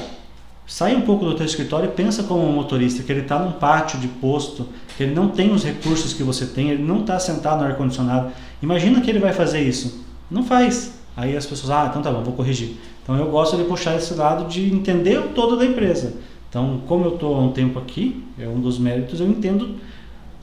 Sai 0.67 0.93
um 0.93 1.01
pouco 1.01 1.23
do 1.23 1.33
teu 1.33 1.45
escritório 1.45 1.87
e 1.87 1.91
pensa 1.93 2.23
como 2.23 2.45
um 2.45 2.51
motorista, 2.51 3.01
que 3.01 3.09
ele 3.09 3.21
está 3.21 3.39
num 3.39 3.53
pátio 3.53 3.97
de 3.99 4.09
posto, 4.09 4.67
que 4.97 5.03
ele 5.03 5.15
não 5.15 5.29
tem 5.29 5.49
os 5.53 5.63
recursos 5.63 6.13
que 6.13 6.21
você 6.23 6.45
tem, 6.45 6.71
ele 6.71 6.83
não 6.83 6.99
está 6.99 7.17
sentado 7.17 7.61
no 7.61 7.67
ar-condicionado. 7.67 8.33
Imagina 8.61 8.99
que 8.99 9.09
ele 9.09 9.19
vai 9.19 9.31
fazer 9.31 9.61
isso. 9.61 10.05
Não 10.29 10.43
faz. 10.43 10.99
Aí 11.15 11.37
as 11.37 11.45
pessoas, 11.45 11.71
ah, 11.71 11.87
então 11.89 12.01
tá 12.01 12.11
bom, 12.11 12.21
vou 12.21 12.33
corrigir. 12.33 12.75
Então 13.07 13.17
eu 13.17 13.31
gosto 13.31 13.55
de 13.55 13.63
puxar 13.63 13.95
esse 13.95 14.13
lado 14.15 14.49
de 14.49 14.69
entender 14.73 15.17
o 15.17 15.29
todo 15.29 15.55
da 15.55 15.63
empresa. 15.63 16.15
Então, 16.49 16.81
como 16.87 17.05
eu 17.05 17.13
estou 17.13 17.35
há 17.35 17.39
um 17.39 17.53
tempo 17.53 17.79
aqui, 17.79 18.21
é 18.37 18.45
um 18.45 18.59
dos 18.59 18.77
méritos, 18.77 19.21
eu 19.21 19.27
entendo 19.29 19.75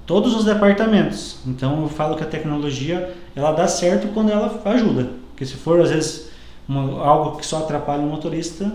todos 0.06 0.35
os 0.35 0.47
departamentos. 0.47 1.37
Então 1.47 1.83
eu 1.83 1.88
falo 1.88 2.16
que 2.16 2.23
a 2.23 2.26
tecnologia 2.26 3.14
ela 3.37 3.52
dá 3.52 3.68
certo 3.68 4.09
quando 4.14 4.30
ela 4.30 4.62
ajuda. 4.64 5.11
Porque 5.30 5.44
se 5.44 5.54
for 5.54 5.78
às 5.78 5.90
vezes 5.90 6.30
uma, 6.66 7.04
algo 7.04 7.37
que 7.37 7.44
só 7.44 7.59
atrapalha 7.59 8.02
o 8.02 8.06
motorista, 8.06 8.73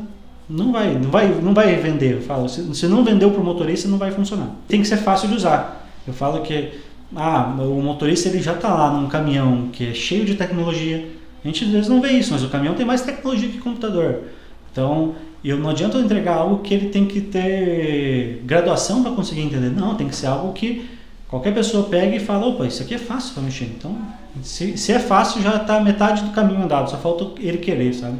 não 0.48 0.72
vai, 0.72 0.94
não 0.94 1.10
vai, 1.10 1.28
não 1.28 1.54
vai 1.56 1.76
vender. 1.78 2.14
Eu 2.14 2.22
falo, 2.22 2.48
se, 2.48 2.76
se 2.76 2.88
não 2.88 3.04
vendeu 3.04 3.32
para 3.32 3.42
o 3.42 3.44
motorista, 3.44 3.88
não 3.88 3.98
vai 3.98 4.12
funcionar. 4.12 4.52
Tem 4.68 4.82
que 4.82 4.88
ser 4.88 4.98
fácil 4.98 5.30
de 5.30 5.36
usar. 5.36 5.90
Eu 6.08 6.14
falo 6.14 6.42
que 6.42 6.74
ah, 7.16 7.56
o 7.60 7.82
motorista 7.82 8.30
ele 8.30 8.40
já 8.40 8.54
está 8.54 8.72
lá 8.72 8.92
num 8.92 9.08
caminhão 9.08 9.70
que 9.74 9.90
é 9.90 9.94
cheio 9.96 10.26
de 10.26 10.36
tecnologia. 10.36 11.19
A 11.44 11.48
gente 11.48 11.66
às 11.66 11.72
vezes 11.72 11.90
não 11.90 12.02
vê 12.02 12.10
isso, 12.10 12.32
mas 12.32 12.44
o 12.44 12.50
caminhão 12.50 12.76
tem 12.76 12.86
mais 12.86 13.02
tecnologia 13.02 13.50
que 13.50 13.60
computador. 13.60 14.24
Então, 14.72 15.16
eu 15.44 15.58
não 15.58 15.70
adianta 15.70 15.98
eu 15.98 16.04
entregar 16.04 16.36
algo 16.36 16.60
que 16.60 16.74
ele 16.74 16.90
tem 16.90 17.06
que 17.06 17.22
ter 17.22 18.42
graduação 18.46 19.02
para 19.02 19.12
conseguir 19.12 19.42
entender. 19.42 19.70
Não, 19.70 19.96
tem 19.96 20.08
que 20.08 20.16
ser 20.16 20.28
algo 20.28 20.54
que 20.54 20.90
qualquer 21.28 21.54
pessoa 21.54 21.88
pega 21.88 22.16
e 22.16 22.20
fala, 22.20 22.48
opa, 22.48 22.66
isso 22.66 22.84
aqui 22.84 22.94
é 22.94 22.98
fácil 22.98 23.34
para 23.34 23.44
mexer. 23.44 23.66
Então, 23.66 23.98
se, 24.44 24.78
se 24.78 24.92
é 24.92 25.00
fácil, 25.00 25.42
já 25.42 25.56
está 25.56 25.80
metade 25.80 26.24
do 26.24 26.32
caminho 26.32 26.62
andado, 26.62 26.90
só 26.90 26.98
falta 26.98 27.40
ele 27.42 27.58
querer, 27.58 27.94
sabe? 27.94 28.18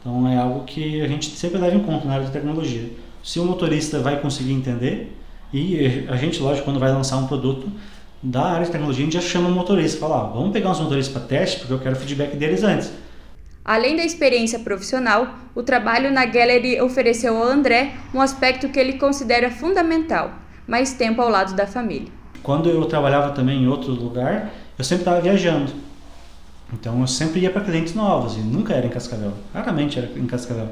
Então 0.00 0.28
é 0.28 0.36
algo 0.36 0.64
que 0.64 1.00
a 1.00 1.06
gente 1.06 1.30
sempre 1.30 1.58
leva 1.58 1.76
em 1.76 1.80
conta 1.80 2.06
na 2.06 2.14
área 2.14 2.26
de 2.26 2.32
tecnologia. 2.32 2.90
Se 3.22 3.38
o 3.38 3.44
motorista 3.44 4.00
vai 4.00 4.20
conseguir 4.20 4.52
entender, 4.52 5.16
e 5.52 6.06
a 6.08 6.16
gente, 6.16 6.40
lógico, 6.40 6.64
quando 6.64 6.80
vai 6.80 6.90
lançar 6.90 7.18
um 7.18 7.26
produto 7.26 7.70
da 8.22 8.42
área 8.44 8.66
de 8.66 8.70
tecnologia, 8.70 9.02
a 9.02 9.10
gente 9.10 9.14
já 9.14 9.28
chama 9.28 9.48
o 9.48 9.52
motorista, 9.52 9.98
fala, 9.98 10.20
ah, 10.20 10.24
vamos 10.24 10.52
pegar 10.52 10.70
uns 10.70 10.80
motoristas 10.80 11.12
para 11.12 11.26
teste, 11.26 11.58
porque 11.58 11.72
eu 11.72 11.78
quero 11.80 11.96
o 11.96 11.98
feedback 11.98 12.36
deles 12.36 12.62
antes. 12.62 12.92
Além 13.64 13.96
da 13.96 14.04
experiência 14.04 14.58
profissional, 14.58 15.34
o 15.54 15.62
trabalho 15.62 16.12
na 16.12 16.24
Gallery 16.24 16.80
ofereceu 16.80 17.36
ao 17.36 17.44
André 17.44 17.94
um 18.14 18.20
aspecto 18.20 18.68
que 18.68 18.78
ele 18.78 18.94
considera 18.94 19.50
fundamental, 19.50 20.32
mais 20.66 20.92
tempo 20.94 21.20
ao 21.20 21.28
lado 21.28 21.54
da 21.54 21.66
família. 21.66 22.08
Quando 22.42 22.68
eu 22.68 22.84
trabalhava 22.86 23.30
também 23.30 23.62
em 23.62 23.68
outro 23.68 23.92
lugar, 23.92 24.52
eu 24.78 24.84
sempre 24.84 25.02
estava 25.02 25.20
viajando. 25.20 25.72
Então 26.72 27.00
eu 27.00 27.06
sempre 27.06 27.40
ia 27.40 27.50
para 27.50 27.62
clientes 27.62 27.94
novos 27.94 28.36
e 28.36 28.40
nunca 28.40 28.72
era 28.72 28.86
em 28.86 28.90
Cascavel, 28.90 29.32
raramente 29.52 29.98
era 29.98 30.10
em 30.16 30.26
Cascavel. 30.26 30.68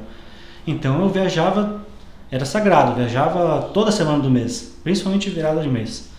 Então 0.65 1.01
eu 1.01 1.09
viajava, 1.09 1.85
era 2.29 2.43
sagrado, 2.43 2.95
viajava 2.95 3.69
toda 3.73 3.91
semana 3.91 4.19
do 4.19 4.29
mês, 4.29 4.75
principalmente 4.83 5.29
virada 5.29 5.61
de 5.61 5.69
mês. 5.69 6.10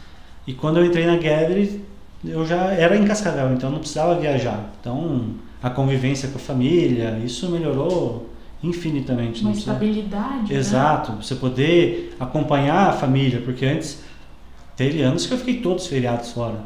E 0.47 0.53
quando 0.53 0.79
eu 0.79 0.85
entrei 0.85 1.07
na 1.07 1.17
Gallery, 1.17 1.81
eu 2.25 2.47
já 2.47 2.73
era 2.73 2.97
em 2.97 3.05
Cascavel, 3.05 3.53
então 3.53 3.71
não 3.71 3.79
precisava 3.79 4.19
viajar. 4.19 4.73
Então 4.81 5.35
a 5.63 5.71
convivência 5.71 6.29
com 6.29 6.37
a 6.37 6.41
família, 6.41 7.21
isso 7.25 7.49
melhorou 7.51 8.31
infinitamente. 8.63 9.43
Uma 9.43 9.53
estabilidade. 9.53 10.53
Né? 10.53 10.59
Exato, 10.59 11.13
você 11.13 11.35
poder 11.35 12.15
acompanhar 12.19 12.89
a 12.89 12.93
família, 12.93 13.41
porque 13.41 13.65
antes 13.65 14.03
teve 14.77 15.03
anos 15.03 15.27
que 15.27 15.35
eu 15.35 15.39
fiquei 15.39 15.61
todos 15.61 15.87
feriados 15.87 16.33
fora. 16.33 16.61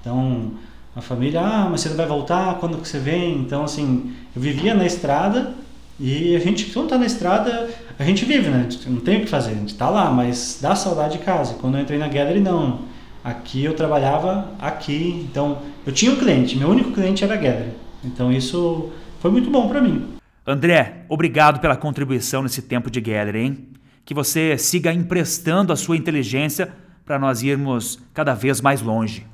Então 0.00 0.52
a 0.96 1.00
família, 1.00 1.40
ah, 1.40 1.68
mas 1.68 1.80
você 1.80 1.88
não 1.88 1.96
vai 1.96 2.06
voltar? 2.06 2.58
Quando 2.60 2.78
que 2.78 2.86
você 2.86 2.98
vem? 2.98 3.38
Então, 3.38 3.64
assim, 3.64 4.12
eu 4.34 4.40
vivia 4.40 4.74
na 4.74 4.86
estrada 4.86 5.52
e 5.98 6.36
a 6.36 6.38
gente, 6.38 6.66
quando 6.66 6.88
tá 6.88 6.98
na 6.98 7.06
estrada, 7.06 7.68
a 7.98 8.04
gente 8.04 8.24
vive, 8.24 8.48
né? 8.48 8.68
Não 8.86 9.00
tem 9.00 9.18
o 9.18 9.20
que 9.22 9.26
fazer, 9.26 9.52
a 9.52 9.54
gente 9.54 9.74
tá 9.74 9.88
lá, 9.88 10.10
mas 10.10 10.58
dá 10.60 10.76
saudade 10.76 11.18
de 11.18 11.24
casa. 11.24 11.54
Quando 11.60 11.76
eu 11.76 11.82
entrei 11.82 11.98
na 11.98 12.06
Gallery, 12.06 12.40
não. 12.40 12.80
Aqui 13.24 13.64
eu 13.64 13.74
trabalhava 13.74 14.52
aqui, 14.60 15.26
então 15.30 15.62
eu 15.86 15.94
tinha 15.94 16.12
um 16.12 16.16
cliente, 16.16 16.58
meu 16.58 16.68
único 16.68 16.92
cliente 16.92 17.24
era 17.24 17.32
a 17.32 17.38
Gallery. 17.38 17.72
Então 18.04 18.30
isso 18.30 18.92
foi 19.18 19.30
muito 19.30 19.50
bom 19.50 19.66
para 19.66 19.80
mim. 19.80 20.10
André, 20.46 21.06
obrigado 21.08 21.58
pela 21.58 21.74
contribuição 21.74 22.42
nesse 22.42 22.60
tempo 22.60 22.90
de 22.90 23.00
Gallery, 23.00 23.38
hein? 23.38 23.68
Que 24.04 24.12
você 24.12 24.58
siga 24.58 24.92
emprestando 24.92 25.72
a 25.72 25.76
sua 25.76 25.96
inteligência 25.96 26.70
para 27.06 27.18
nós 27.18 27.42
irmos 27.42 27.98
cada 28.12 28.34
vez 28.34 28.60
mais 28.60 28.82
longe. 28.82 29.26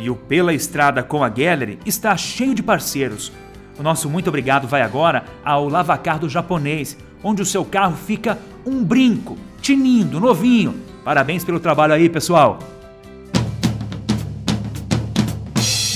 E 0.00 0.10
o 0.10 0.16
Pela 0.16 0.52
Estrada 0.52 1.04
com 1.04 1.22
a 1.22 1.28
Gallery 1.28 1.78
está 1.86 2.16
cheio 2.16 2.52
de 2.52 2.64
parceiros. 2.64 3.30
O 3.78 3.82
nosso 3.84 4.10
muito 4.10 4.26
obrigado 4.26 4.66
vai 4.66 4.82
agora 4.82 5.24
ao 5.44 5.68
Lavacar 5.68 6.18
do 6.18 6.28
Japonês, 6.28 6.98
onde 7.22 7.42
o 7.42 7.46
seu 7.46 7.64
carro 7.64 7.96
fica 7.96 8.36
um 8.66 8.82
brinco, 8.82 9.38
tinindo, 9.60 10.18
novinho. 10.18 10.74
Parabéns 11.08 11.42
pelo 11.42 11.58
trabalho 11.58 11.94
aí, 11.94 12.06
pessoal! 12.06 12.58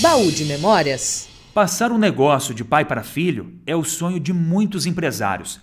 Baú 0.00 0.33
de 0.33 0.47
Memórias. 0.47 1.28
Passar 1.52 1.92
um 1.92 1.99
negócio 1.99 2.54
de 2.54 2.64
pai 2.64 2.87
para 2.87 3.02
filho 3.02 3.52
é 3.66 3.76
o 3.76 3.85
sonho 3.85 4.19
de 4.19 4.33
muitos 4.33 4.87
empresários. 4.87 5.61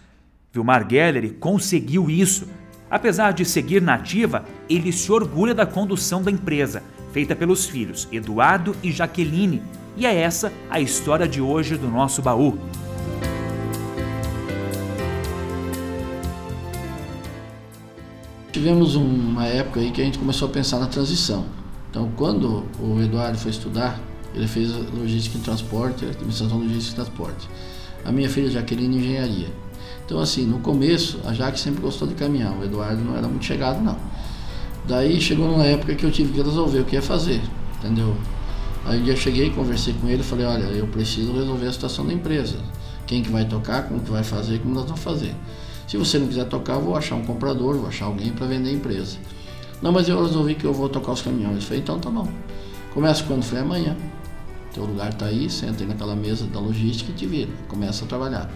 Vilmar 0.54 0.88
Gelleri 0.88 1.32
conseguiu 1.32 2.12
isso. 2.12 2.48
Apesar 2.92 3.34
de 3.34 3.44
seguir 3.44 3.82
nativa, 3.82 4.46
ele 4.70 4.92
se 4.92 5.12
orgulha 5.12 5.56
da 5.56 5.66
condução 5.66 6.22
da 6.22 6.30
empresa, 6.30 6.84
feita 7.12 7.36
pelos 7.36 7.66
filhos 7.66 8.08
Eduardo 8.12 8.76
e 8.84 8.92
Jaqueline. 8.92 9.64
E 9.98 10.06
é 10.06 10.14
essa 10.14 10.54
a 10.70 10.80
história 10.80 11.28
de 11.28 11.42
hoje 11.42 11.76
do 11.76 11.88
nosso 11.88 12.22
baú. 12.22 12.56
Tivemos 18.60 18.94
uma 18.96 19.46
época 19.46 19.80
aí 19.80 19.90
que 19.90 20.02
a 20.02 20.04
gente 20.04 20.20
começou 20.20 20.50
a 20.50 20.52
pensar 20.52 20.80
na 20.80 20.88
transição. 20.88 21.46
Então, 21.90 22.12
quando 22.18 22.66
o 22.78 23.02
Eduardo 23.02 23.38
foi 23.38 23.52
estudar, 23.52 23.98
ele 24.36 24.50
fez 24.50 24.74
logística 24.94 25.38
em 25.38 25.42
transporte, 25.42 26.04
administração 26.04 26.58
logística 26.58 26.92
e 26.92 27.06
transporte. 27.06 27.50
A 28.04 28.12
minha 28.12 28.30
filha 28.30 28.52
Jaqueline, 28.52 28.98
engenharia. 28.98 29.48
Então, 30.06 30.20
assim, 30.20 30.46
no 30.46 30.60
começo, 30.60 31.22
a 31.24 31.34
Jaque 31.34 31.58
sempre 31.58 31.80
gostou 31.80 32.06
de 32.06 32.16
caminhão, 32.16 32.60
o 32.60 32.66
Eduardo 32.66 33.02
não 33.02 33.16
era 33.16 33.30
muito 33.30 33.46
chegado, 33.46 33.82
não. 33.82 33.96
Daí 34.86 35.22
chegou 35.22 35.48
numa 35.48 35.64
época 35.64 35.96
que 35.96 36.06
eu 36.06 36.12
tive 36.12 36.34
que 36.34 36.42
resolver 36.42 36.80
o 36.80 36.84
que 36.84 36.98
ia 36.98 37.02
fazer, 37.02 37.42
entendeu? 37.78 38.14
Aí 38.86 39.08
eu 39.08 39.16
cheguei, 39.16 39.52
conversei 39.52 39.94
com 39.94 40.10
ele, 40.10 40.22
falei, 40.22 40.46
olha, 40.46 40.66
eu 40.66 40.88
preciso 40.88 41.32
resolver 41.32 41.66
a 41.66 41.72
situação 41.72 42.06
da 42.06 42.12
empresa. 42.12 42.58
Quem 43.08 43.24
que 43.24 43.30
vai 43.30 43.46
tocar, 43.46 43.84
como 43.84 44.02
que 44.02 44.12
vai 44.12 44.26
fazer, 44.26 44.60
como 44.60 44.76
nós 44.76 44.84
vamos 44.84 45.00
fazer. 45.00 45.34
Se 45.90 45.98
você 45.98 46.20
não 46.20 46.28
quiser 46.28 46.46
tocar, 46.46 46.78
vou 46.78 46.96
achar 46.96 47.16
um 47.16 47.26
comprador, 47.26 47.76
vou 47.76 47.88
achar 47.88 48.06
alguém 48.06 48.32
para 48.32 48.46
vender 48.46 48.70
a 48.70 48.74
empresa. 48.74 49.18
Não, 49.82 49.92
mas 49.92 50.08
eu 50.08 50.24
resolvi 50.24 50.54
que 50.54 50.64
eu 50.64 50.72
vou 50.72 50.88
tocar 50.88 51.14
os 51.14 51.22
caminhões. 51.24 51.56
Eu 51.56 51.62
falei, 51.64 51.80
então 51.80 51.98
tá 52.00 52.12
bom. 52.12 52.28
Começa 52.94 53.24
quando? 53.24 53.42
foi 53.42 53.58
amanhã. 53.58 53.98
Teu 54.72 54.86
lugar 54.86 55.12
tá 55.16 55.26
aí, 55.26 55.50
senta 55.50 55.82
aí 55.82 55.90
naquela 55.90 56.16
mesa 56.16 56.46
da 56.46 56.60
logística 56.60 57.12
e 57.12 57.16
te 57.16 57.26
vira. 57.26 57.50
Começa 57.68 58.06
a 58.06 58.08
trabalhar. 58.08 58.54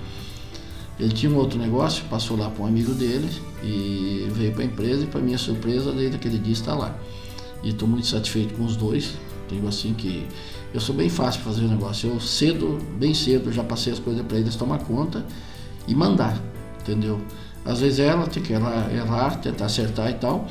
Ele 1.00 1.12
tinha 1.12 1.32
um 1.32 1.36
outro 1.36 1.58
negócio, 1.58 2.04
passou 2.08 2.38
lá 2.38 2.52
para 2.52 2.66
um 2.66 2.68
amigo 2.68 2.94
dele 2.94 3.28
e 3.63 4.28
veio 4.34 4.52
para 4.52 4.62
a 4.62 4.66
empresa 4.66 5.04
e 5.04 5.08
para 5.08 5.20
minha 5.20 5.40
surpresa, 5.40 5.92
desde 5.92 6.18
aquele 6.18 6.38
dia 6.38 6.54
está 6.54 6.75
lá. 6.75 6.96
E 7.63 7.70
estou 7.70 7.88
muito 7.88 8.06
satisfeito 8.06 8.54
com 8.54 8.63
os 8.63 8.75
dois. 8.75 9.16
Digo 9.50 9.68
assim 9.68 9.96
que 9.96 10.28
eu 10.72 10.80
sou 10.80 10.94
bem 10.94 11.10
fácil 11.10 11.42
para 11.42 11.52
fazer 11.52 11.66
o 11.66 11.68
negócio. 11.68 12.12
Eu 12.12 12.20
cedo, 12.20 12.78
bem 13.00 13.16
cedo, 13.16 13.52
já 13.52 13.63
passei 13.63 13.92
as 13.92 13.98
coisas 13.98 14.24
para 14.24 14.38
eles 14.38 14.56
tomar 14.56 14.78
conta 14.84 15.25
e 15.88 15.96
mandar 15.96 16.52
entendeu? 16.84 17.20
Às 17.66 17.80
vezes 17.80 18.00
ela 18.00 18.28
tem 18.28 18.44
que 18.44 18.54
errar, 18.54 18.94
errar, 18.94 19.38
tentar 19.38 19.66
acertar 19.66 20.10
e 20.10 20.16
tal, 20.16 20.48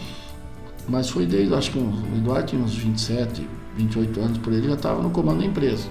mas 0.89 1.11
foi 1.11 1.27
desde, 1.27 1.55
acho 1.55 1.71
que 1.71 1.79
o 1.79 1.93
Eduardo 2.17 2.49
tinha 2.49 2.63
uns 2.63 2.75
27, 2.75 3.47
28 3.77 4.21
anos 4.21 4.39
por 4.39 4.53
ele, 4.53 4.69
já 4.69 4.75
estava 4.75 5.03
no 5.03 5.11
comando 5.11 5.41
da 5.41 5.45
empresa. 5.45 5.87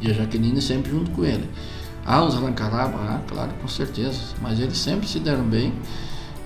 E 0.00 0.10
a 0.10 0.12
Jaqueline 0.12 0.60
sempre 0.60 0.90
junto 0.90 1.10
com 1.12 1.24
ele. 1.24 1.48
Ah, 2.04 2.24
uns 2.24 2.34
arrancaravam, 2.34 2.98
ah, 3.00 3.20
claro, 3.28 3.52
com 3.60 3.68
certeza, 3.68 4.18
mas 4.42 4.58
eles 4.58 4.78
sempre 4.78 5.06
se 5.06 5.20
deram 5.20 5.44
bem, 5.44 5.72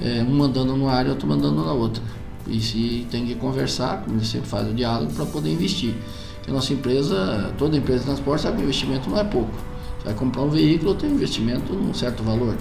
é, 0.01 0.23
um 0.23 0.35
mandando 0.35 0.77
numa 0.77 0.93
área, 0.93 1.11
outro 1.11 1.27
mandando 1.27 1.65
na 1.65 1.73
outra. 1.73 2.03
E 2.47 2.61
se 2.61 3.07
tem 3.11 3.25
que 3.25 3.35
conversar, 3.37 4.03
como 4.03 4.17
ele 4.17 4.27
sempre 4.27 4.49
faz 4.49 4.69
o 4.69 4.75
diálogo, 4.75 5.13
para 5.13 5.25
poder 5.27 5.53
investir. 5.53 5.95
Porque 6.37 6.51
a 6.51 6.55
nossa 6.55 6.73
empresa, 6.73 7.55
toda 7.57 7.77
empresa 7.77 8.01
de 8.01 8.07
transporte 8.07 8.43
sabe 8.43 8.57
que 8.57 8.63
o 8.63 8.65
investimento 8.65 9.09
não 9.09 9.19
é 9.19 9.25
pouco. 9.25 9.53
Você 9.99 10.07
vai 10.07 10.15
comprar 10.15 10.43
um 10.43 10.51
veículo, 10.51 10.95
tem 10.95 11.09
um 11.09 11.15
investimento 11.15 11.73
num 11.73 11.95
certo 11.95 12.23
valor 12.25 12.57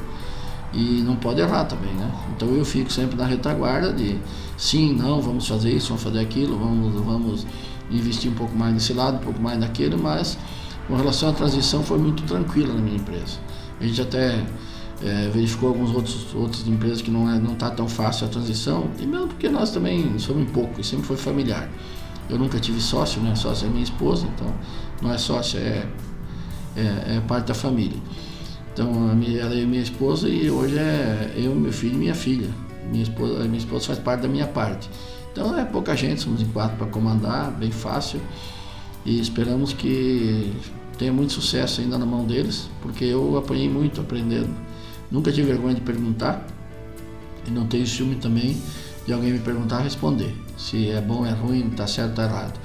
e 0.74 1.01
não 1.01 1.16
pode 1.16 1.42
errar 1.42 1.66
também, 1.66 1.94
né? 1.94 2.12
Então 2.36 2.48
eu 2.50 2.63
fico 2.63 2.92
sempre 2.92 3.16
na 3.16 3.25
retaguarda 3.25 3.92
de 3.92 4.18
sim, 4.58 4.94
não, 4.94 5.22
vamos 5.22 5.48
fazer 5.48 5.72
isso, 5.72 5.90
vamos 5.90 6.04
fazer 6.04 6.20
aquilo, 6.20 6.58
vamos, 6.58 6.94
vamos 7.04 7.48
investir 7.90 8.32
um 8.32 8.36
pouco 8.36 8.56
mais 8.56 8.74
nesse 8.74 8.94
lado, 8.94 9.18
um 9.18 9.20
pouco 9.20 9.42
mais 9.42 9.60
naquele, 9.60 9.98
mas 9.98 10.38
com 10.88 10.96
relação 10.96 11.30
à 11.30 11.34
transição 11.34 11.84
foi 11.84 11.98
muito 11.98 12.24
tranquila 12.24 12.74
na 12.74 12.82
minha 12.82 12.98
empresa. 12.98 13.40
A 13.80 13.86
gente 13.86 14.01
até 14.01 14.44
é, 15.04 15.30
verificou 15.34 15.70
alguns 15.70 15.94
outros 15.94 16.34
outras 16.36 16.67
empresas 16.67 17.02
que 17.02 17.10
não 17.10 17.30
é 17.30 17.39
não 17.39 17.54
está 17.54 17.69
tão 17.72 17.88
fácil 17.88 18.28
a 18.28 18.30
transição 18.30 18.89
e 19.00 19.06
mesmo 19.06 19.28
porque 19.28 19.50
nós 19.50 19.72
também 19.72 20.17
somos 20.19 20.50
pouco 20.52 20.80
e 20.80 20.84
sempre 20.84 21.06
foi 21.06 21.17
familiar. 21.17 21.69
Eu 22.30 22.38
nunca 22.38 22.60
tive 22.60 22.80
sócio, 22.80 23.22
né? 23.22 23.36
Sócio 23.36 23.67
é 23.67 23.69
minha 23.69 23.84
esposa, 23.84 24.26
então 24.34 24.54
não 25.02 25.12
é 25.12 25.17
sócio, 25.17 25.60
é, 25.60 25.86
é, 26.78 27.17
é 27.17 27.24
parte 27.28 27.48
da 27.48 27.54
família. 27.54 28.00
Então, 28.73 29.12
ela 29.39 29.53
é 29.53 29.65
minha 29.65 29.81
esposa 29.81 30.29
e 30.29 30.49
hoje 30.49 30.77
é 30.77 31.34
eu, 31.36 31.53
meu 31.53 31.73
filho 31.73 31.95
e 31.95 31.97
minha 31.97 32.15
filha. 32.15 32.49
Minha 32.89 33.03
esposa, 33.03 33.43
minha 33.43 33.57
esposa 33.57 33.88
faz 33.88 33.99
parte 33.99 34.21
da 34.21 34.27
minha 34.27 34.47
parte. 34.47 34.89
Então 35.31 35.57
é 35.57 35.63
pouca 35.63 35.95
gente, 35.95 36.21
somos 36.21 36.41
em 36.41 36.47
quatro 36.47 36.77
para 36.77 36.88
comandar, 36.88 37.51
bem 37.51 37.71
fácil. 37.71 38.19
E 39.05 39.19
esperamos 39.19 39.73
que 39.73 40.53
tenha 40.97 41.12
muito 41.12 41.34
sucesso 41.34 41.81
ainda 41.81 41.97
na 41.97 42.05
mão 42.05 42.25
deles, 42.25 42.69
porque 42.81 43.05
eu 43.05 43.38
apanhei 43.38 43.69
muito 43.69 44.01
aprendendo. 44.01 44.49
Nunca 45.10 45.31
tive 45.31 45.47
vergonha 45.47 45.75
de 45.75 45.81
perguntar 45.81 46.45
e 47.47 47.51
não 47.51 47.65
tenho 47.65 47.88
ciúme 47.88 48.15
também 48.15 48.62
de 49.05 49.13
alguém 49.13 49.31
me 49.31 49.39
perguntar 49.39 49.79
responder. 49.79 50.36
Se 50.57 50.89
é 50.89 51.01
bom, 51.01 51.25
é 51.25 51.31
ruim, 51.31 51.67
está 51.69 51.88
certo, 51.88 52.12
está 52.12 52.23
errado. 52.23 52.60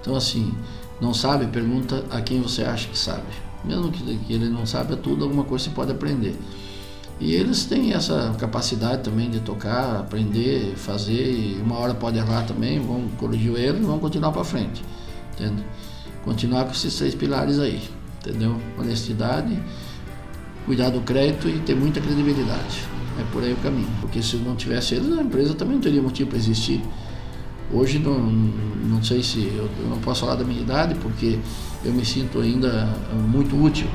Então 0.00 0.16
assim, 0.16 0.52
não 1.00 1.14
sabe, 1.14 1.46
pergunta 1.46 2.04
a 2.10 2.20
quem 2.20 2.40
você 2.40 2.62
acha 2.62 2.88
que 2.88 2.98
sabe 2.98 3.45
mesmo 3.64 3.90
que, 3.90 4.02
que 4.18 4.32
ele 4.32 4.48
não 4.48 4.66
saiba 4.66 4.96
tudo, 4.96 5.24
alguma 5.24 5.44
coisa 5.44 5.64
você 5.64 5.70
pode 5.70 5.92
aprender. 5.92 6.36
E 7.18 7.34
eles 7.34 7.64
têm 7.64 7.94
essa 7.94 8.34
capacidade 8.38 9.02
também 9.02 9.30
de 9.30 9.40
tocar, 9.40 10.00
aprender, 10.00 10.74
fazer, 10.76 11.32
e 11.32 11.60
uma 11.62 11.78
hora 11.78 11.94
pode 11.94 12.18
errar 12.18 12.42
também, 12.42 12.78
vão 12.78 13.08
corrigir 13.16 13.50
o 13.50 13.56
erro 13.56 13.78
e 13.78 13.82
vão 13.82 13.98
continuar 13.98 14.32
para 14.32 14.44
frente. 14.44 14.84
Entende? 15.32 15.64
Continuar 16.24 16.64
com 16.64 16.72
esses 16.72 16.94
três 16.94 17.14
pilares 17.14 17.58
aí, 17.58 17.82
entendeu? 18.20 18.60
Honestidade, 18.78 19.58
cuidar 20.66 20.90
do 20.90 21.00
crédito 21.00 21.48
e 21.48 21.58
ter 21.60 21.74
muita 21.74 22.00
credibilidade. 22.00 22.84
É 23.18 23.24
por 23.32 23.42
aí 23.42 23.54
o 23.54 23.56
caminho. 23.56 23.88
Porque 24.00 24.22
se 24.22 24.36
não 24.36 24.54
tivesse 24.54 24.96
eles, 24.96 25.18
a 25.18 25.22
empresa 25.22 25.54
também 25.54 25.76
não 25.76 25.82
teria 25.82 26.02
motivo 26.02 26.28
para 26.28 26.38
existir. 26.38 26.82
Hoje 27.72 27.98
não, 27.98 28.18
não 28.18 29.02
sei 29.02 29.22
se 29.22 29.40
eu, 29.40 29.68
eu, 29.80 29.88
não 29.88 29.98
posso 29.98 30.20
falar 30.20 30.36
da 30.36 30.44
minha 30.44 30.60
idade 30.60 30.94
porque 30.96 31.38
eu 31.84 31.92
me 31.92 32.04
sinto 32.04 32.40
ainda 32.40 32.88
muito 33.28 33.60
útil, 33.60 33.88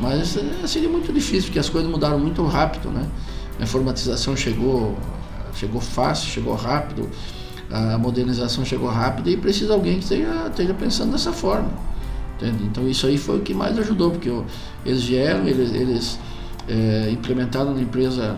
mas 0.00 0.36
é, 0.36 0.66
seria 0.66 0.88
muito 0.88 1.12
difícil 1.12 1.44
porque 1.44 1.58
as 1.58 1.68
coisas 1.68 1.90
mudaram 1.90 2.18
muito 2.18 2.44
rápido, 2.44 2.90
né? 2.90 3.06
A 3.58 3.62
informatização 3.62 4.36
chegou, 4.36 4.96
chegou 5.54 5.80
fácil, 5.80 6.28
chegou 6.28 6.54
rápido, 6.54 7.08
a 7.70 7.96
modernização 7.96 8.64
chegou 8.64 8.88
rápido 8.88 9.30
e 9.30 9.36
precisa 9.36 9.72
alguém 9.72 9.94
que 9.94 10.04
esteja, 10.04 10.46
esteja 10.48 10.74
pensando 10.74 11.12
dessa 11.12 11.32
forma. 11.32 11.70
Entende? 12.36 12.64
Então 12.64 12.88
isso 12.88 13.06
aí 13.06 13.16
foi 13.16 13.38
o 13.38 13.40
que 13.40 13.54
mais 13.54 13.78
ajudou, 13.78 14.10
porque 14.10 14.30
eles 14.84 15.04
vieram, 15.04 15.46
eles, 15.46 15.72
eles 15.72 16.18
é, 16.68 17.10
implementaram 17.10 17.74
na 17.74 17.80
empresa 17.80 18.36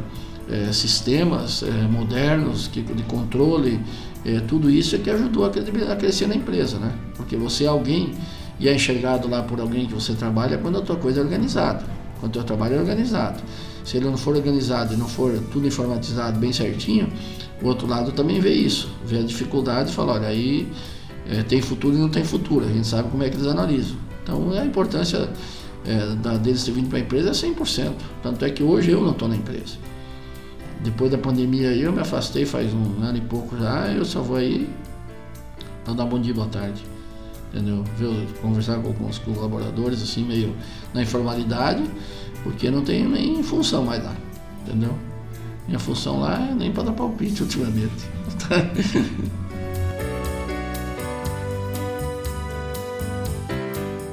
é, 0.50 0.70
sistemas 0.72 1.62
é, 1.62 1.70
modernos 1.88 2.68
que, 2.68 2.82
de 2.82 3.02
controle, 3.04 3.80
é, 4.24 4.40
tudo 4.40 4.70
isso 4.70 4.96
é 4.96 4.98
que 4.98 5.10
ajudou 5.10 5.44
a, 5.44 5.48
a 5.48 5.96
crescer 5.96 6.26
na 6.26 6.34
empresa, 6.34 6.78
né? 6.78 6.92
Porque 7.16 7.36
você 7.36 7.64
é 7.64 7.68
alguém 7.68 8.12
e 8.58 8.68
é 8.68 8.74
enxergado 8.74 9.28
lá 9.28 9.42
por 9.42 9.60
alguém 9.60 9.86
que 9.86 9.94
você 9.94 10.14
trabalha 10.14 10.58
quando 10.58 10.78
a 10.78 10.80
tua 10.80 10.96
coisa 10.96 11.20
é 11.20 11.22
organizada, 11.22 11.84
quando 12.20 12.30
o 12.30 12.32
teu 12.32 12.44
trabalho 12.44 12.76
é 12.76 12.78
organizado. 12.78 13.42
Se 13.84 13.96
ele 13.96 14.06
não 14.06 14.16
for 14.16 14.34
organizado 14.34 14.94
e 14.94 14.96
não 14.96 15.06
for 15.06 15.32
tudo 15.52 15.66
informatizado 15.66 16.38
bem 16.38 16.52
certinho, 16.52 17.08
o 17.62 17.66
outro 17.66 17.86
lado 17.86 18.12
também 18.12 18.40
vê 18.40 18.52
isso, 18.52 18.90
vê 19.04 19.18
a 19.18 19.22
dificuldade 19.22 19.90
e 19.90 19.92
fala, 19.92 20.14
olha, 20.14 20.28
aí 20.28 20.66
é, 21.28 21.42
tem 21.42 21.60
futuro 21.60 21.94
e 21.94 21.98
não 21.98 22.08
tem 22.08 22.24
futuro, 22.24 22.64
a 22.64 22.68
gente 22.68 22.86
sabe 22.86 23.08
como 23.10 23.22
é 23.22 23.30
que 23.30 23.36
eles 23.36 23.46
analisam. 23.46 23.96
Então 24.22 24.50
a 24.52 24.64
importância 24.64 25.28
é, 25.86 26.16
da, 26.16 26.36
deles 26.36 26.64
ter 26.64 26.72
vindo 26.72 26.88
para 26.88 26.98
a 26.98 27.00
empresa 27.00 27.28
é 27.28 27.32
100%. 27.32 27.92
Tanto 28.22 28.44
é 28.44 28.50
que 28.50 28.62
hoje 28.62 28.90
eu 28.90 29.00
não 29.00 29.12
estou 29.12 29.28
na 29.28 29.36
empresa. 29.36 29.76
Depois 30.82 31.10
da 31.10 31.18
pandemia 31.18 31.74
eu 31.74 31.92
me 31.92 32.00
afastei 32.00 32.44
faz 32.44 32.72
um 32.72 33.02
ano 33.02 33.18
e 33.18 33.20
pouco 33.20 33.56
já, 33.58 33.88
eu 33.88 34.04
só 34.04 34.20
vou 34.20 34.36
aí 34.36 34.68
para 35.84 35.94
dar 35.94 36.04
bom 36.04 36.20
dia, 36.20 36.34
boa 36.34 36.48
tarde. 36.48 36.84
Entendeu? 37.52 37.84
Ver, 37.96 38.26
conversar 38.42 38.78
com, 38.80 39.06
os 39.06 39.18
colaboradores 39.18 40.02
assim, 40.02 40.24
meio 40.24 40.54
na 40.92 41.02
informalidade, 41.02 41.82
porque 42.42 42.70
não 42.70 42.82
tenho 42.82 43.08
nem 43.08 43.42
função 43.42 43.84
mais 43.84 44.02
lá. 44.02 44.14
Entendeu? 44.62 44.92
Minha 45.66 45.78
função 45.78 46.20
lá 46.20 46.48
é 46.50 46.54
nem 46.54 46.72
para 46.72 46.84
dar 46.84 46.92
palpite 46.92 47.42
ultimamente. 47.42 48.04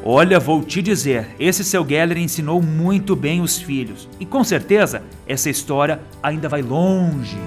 Olha, 0.06 0.38
vou 0.38 0.62
te 0.62 0.82
dizer, 0.82 1.30
esse 1.40 1.64
seu 1.64 1.88
Geller 1.88 2.18
ensinou 2.18 2.62
muito 2.62 3.16
bem 3.16 3.40
os 3.40 3.58
filhos. 3.58 4.10
E 4.20 4.26
com 4.26 4.44
certeza, 4.44 5.02
essa 5.26 5.50
história 5.50 6.02
ainda 6.22 6.50
vai 6.50 6.62
longe. 6.62 7.38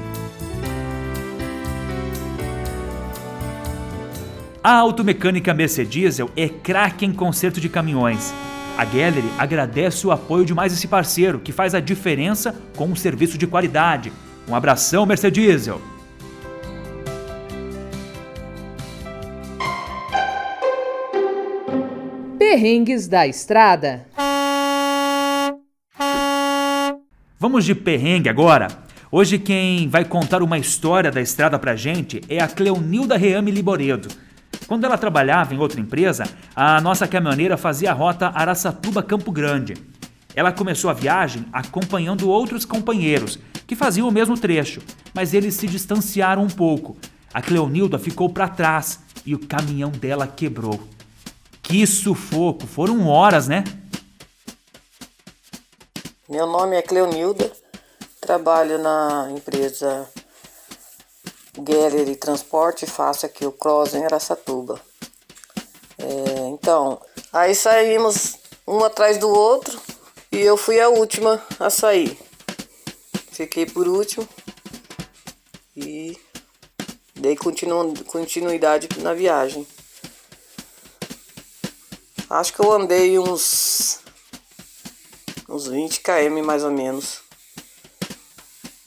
A 4.65 4.73
automecânica 4.73 5.53
Mercedes-Diesel 5.53 6.31
é 6.35 6.49
craque 6.49 7.05
em 7.05 7.13
conserto 7.13 7.61
de 7.61 7.69
caminhões. 7.69 8.33
A 8.79 8.87
Gallery 8.87 9.31
agradece 9.37 10.07
o 10.07 10.11
apoio 10.11 10.47
de 10.47 10.55
mais 10.55 10.73
esse 10.73 10.89
parceiro, 10.89 11.39
que 11.39 11.53
faz 11.53 11.75
a 11.75 11.81
diferença 11.81 12.55
com 12.75 12.87
um 12.87 12.97
serviço 12.97 13.37
de 13.37 13.47
qualidade. 13.47 14.11
Um 14.49 14.55
abração, 14.55 15.05
Mercedes-Diesel! 15.05 15.96
Perrengues 22.57 23.07
da 23.07 23.27
estrada. 23.27 24.07
Vamos 27.39 27.67
de 27.67 27.75
perrengue 27.75 28.31
agora? 28.31 28.69
Hoje 29.13 29.39
quem 29.39 29.87
vai 29.91 30.07
contar 30.07 30.43
uma 30.43 30.59
história 30.59 31.11
da 31.11 31.21
estrada 31.21 31.59
pra 31.59 31.77
gente 31.77 32.23
é 32.31 32.41
a 32.41 32.49
Cleonilda 32.49 33.15
Reame 33.19 33.51
Liboredo. 33.51 34.09
Quando 34.67 34.85
ela 34.85 34.97
trabalhava 34.97 35.53
em 35.53 35.59
outra 35.59 35.79
empresa, 35.79 36.25
a 36.55 36.81
nossa 36.81 37.07
caminhoneira 37.07 37.59
fazia 37.59 37.91
a 37.91 37.95
rota 37.95 38.33
Araçatuba-Campo 38.35 39.31
Grande. 39.31 39.75
Ela 40.35 40.51
começou 40.51 40.89
a 40.89 40.95
viagem 40.95 41.45
acompanhando 41.53 42.31
outros 42.31 42.65
companheiros 42.65 43.39
que 43.67 43.77
faziam 43.77 44.09
o 44.09 44.13
mesmo 44.13 44.35
trecho, 44.35 44.81
mas 45.13 45.35
eles 45.35 45.57
se 45.57 45.67
distanciaram 45.67 46.43
um 46.43 46.49
pouco. 46.49 46.97
A 47.35 47.43
Cleonilda 47.43 47.99
ficou 47.99 48.31
para 48.31 48.49
trás 48.49 49.01
e 49.27 49.35
o 49.35 49.47
caminhão 49.47 49.91
dela 49.91 50.27
quebrou. 50.27 50.96
Que 51.67 51.85
sufoco! 51.85 52.65
Foram 52.65 53.09
horas, 53.09 53.49
né? 53.49 53.65
Meu 56.29 56.47
nome 56.47 56.77
é 56.77 56.83
Cleonilda, 56.83 57.51
trabalho 58.21 58.79
na 58.79 59.29
empresa 59.33 60.09
Gallery 61.59 62.15
Transporte 62.15 62.85
e 62.85 62.89
faço 62.89 63.27
aqui 63.27 63.45
o 63.45 63.51
Cross 63.51 63.95
em 63.95 64.05
Aracatuba. 64.05 64.81
É, 65.99 66.49
então, 66.51 67.01
aí 67.33 67.53
saímos 67.53 68.37
um 68.65 68.85
atrás 68.85 69.19
do 69.19 69.29
outro 69.29 69.77
e 70.31 70.39
eu 70.39 70.57
fui 70.57 70.81
a 70.81 70.89
última 70.89 71.43
a 71.59 71.69
sair. 71.69 72.17
Fiquei 73.33 73.67
por 73.67 73.89
último 73.89 74.27
e 75.77 76.17
dei 77.17 77.35
continu 77.35 77.93
continuidade 78.05 78.89
na 79.01 79.13
viagem. 79.13 79.67
Acho 82.29 82.53
que 82.53 82.61
eu 82.61 82.73
andei 82.73 83.19
uns 83.19 84.01
uns 85.49 85.69
20 85.69 86.01
km 86.01 86.45
mais 86.45 86.65
ou 86.65 86.71
menos. 86.71 87.21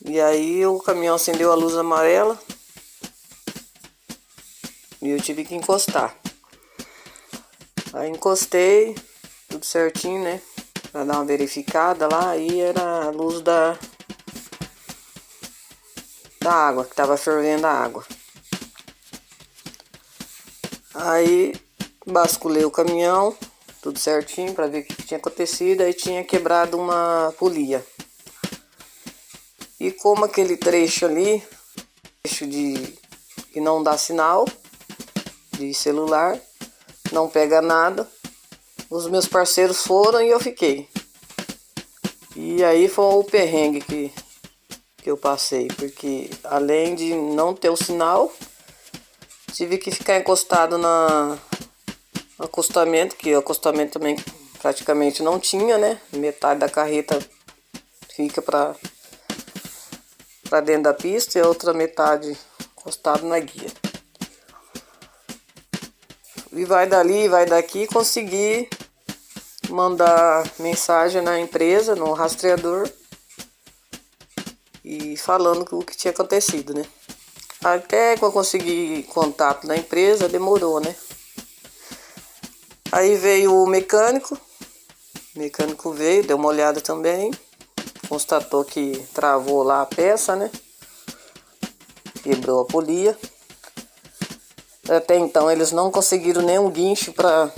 E 0.04 0.20
aí 0.20 0.64
o 0.66 0.78
caminhão 0.78 1.14
acendeu 1.14 1.50
a 1.50 1.54
luz 1.54 1.74
amarela 1.74 2.38
e 5.00 5.08
eu 5.08 5.20
tive 5.20 5.44
que 5.44 5.54
encostar. 5.54 6.14
Aí 7.92 8.10
encostei, 8.10 8.94
tudo 9.48 9.64
certinho, 9.64 10.22
né? 10.22 10.40
Pra 10.92 11.04
dar 11.04 11.14
uma 11.14 11.24
verificada 11.24 12.06
lá, 12.06 12.30
aí 12.30 12.60
era 12.60 13.04
a 13.04 13.10
luz 13.10 13.40
da, 13.40 13.78
da 16.40 16.52
água, 16.52 16.84
que 16.84 16.94
tava 16.94 17.16
fervendo 17.16 17.66
a 17.66 17.72
água. 17.72 18.04
Aí 20.94 21.54
basculei 22.06 22.64
o 22.64 22.70
caminhão, 22.70 23.36
tudo 23.82 23.98
certinho 23.98 24.54
para 24.54 24.66
ver 24.66 24.80
o 24.80 24.84
que 24.84 25.02
tinha 25.02 25.18
acontecido, 25.18 25.82
aí 25.82 25.92
tinha 25.92 26.24
quebrado 26.24 26.78
uma 26.78 27.34
polia. 27.38 27.84
E 29.78 29.90
como 29.90 30.24
aquele 30.24 30.56
trecho 30.56 31.06
ali, 31.06 31.42
trecho 32.22 32.46
de 32.46 32.98
que 33.52 33.60
não 33.60 33.82
dá 33.82 33.96
sinal, 33.96 34.46
de 35.52 35.72
celular, 35.74 36.38
não 37.12 37.28
pega 37.28 37.60
nada. 37.60 38.08
Os 38.90 39.08
meus 39.08 39.26
parceiros 39.26 39.82
foram 39.82 40.20
e 40.20 40.28
eu 40.28 40.40
fiquei. 40.40 40.88
E 42.36 42.62
aí 42.62 42.88
foi 42.88 43.04
o 43.04 43.24
perrengue 43.24 43.80
que, 43.80 44.12
que 44.98 45.10
eu 45.10 45.16
passei, 45.16 45.68
porque 45.68 46.30
além 46.44 46.94
de 46.94 47.14
não 47.14 47.54
ter 47.54 47.70
o 47.70 47.76
sinal, 47.76 48.32
tive 49.52 49.78
que 49.78 49.90
ficar 49.90 50.18
encostado 50.18 50.78
na 50.78 51.38
acostamento, 52.40 53.16
que 53.16 53.34
acostamento 53.34 53.98
também 53.98 54.16
praticamente 54.60 55.22
não 55.22 55.38
tinha, 55.38 55.78
né? 55.78 56.00
Metade 56.12 56.60
da 56.60 56.68
carreta 56.68 57.18
fica 58.14 58.42
para 58.42 58.74
para 60.48 60.60
dentro 60.60 60.84
da 60.84 60.94
pista 60.94 61.38
e 61.38 61.42
a 61.42 61.46
outra 61.46 61.72
metade 61.72 62.36
encostado 62.76 63.24
na 63.24 63.38
guia 63.38 63.68
e 66.52 66.64
vai 66.64 66.86
dali, 66.86 67.28
vai 67.28 67.46
daqui, 67.46 67.86
conseguir 67.86 68.68
mandar 69.68 70.44
mensagem 70.58 71.22
na 71.22 71.38
empresa, 71.38 71.94
no 71.94 72.12
rastreador 72.12 72.90
e 74.84 75.16
falando 75.16 75.64
o 75.72 75.84
que 75.84 75.96
tinha 75.96 76.10
acontecido, 76.10 76.74
né? 76.74 76.84
Até 77.62 78.16
que 78.16 78.24
eu 78.24 78.32
consegui 78.32 79.04
contato 79.04 79.66
na 79.66 79.76
empresa, 79.76 80.28
demorou, 80.28 80.80
né? 80.80 80.94
Aí 82.92 83.16
veio 83.16 83.54
o 83.54 83.66
mecânico, 83.66 84.38
o 85.36 85.38
mecânico 85.38 85.92
veio, 85.92 86.26
deu 86.26 86.36
uma 86.36 86.48
olhada 86.48 86.80
também, 86.80 87.30
constatou 88.08 88.64
que 88.64 89.06
travou 89.14 89.62
lá 89.62 89.82
a 89.82 89.86
peça, 89.86 90.34
né? 90.34 90.50
Quebrou 92.22 92.62
a 92.62 92.64
polia. 92.64 93.16
Até 94.88 95.16
então 95.16 95.48
eles 95.48 95.70
não 95.70 95.90
conseguiram 95.90 96.42
nenhum 96.42 96.68
guincho 96.68 97.12
para 97.12 97.52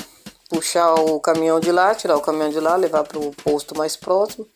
puxar 0.51 0.95
o 0.95 1.18
caminhão 1.18 1.59
de 1.59 1.73
lá, 1.73 1.95
tirar 1.95 2.16
o 2.16 2.21
caminhão 2.21 2.51
de 2.51 2.61
lá, 2.61 2.77
levar 2.77 3.05
para 3.05 3.18
o 3.18 3.33
posto 3.37 3.77
mais 3.77 3.97
próximo. 3.97 4.47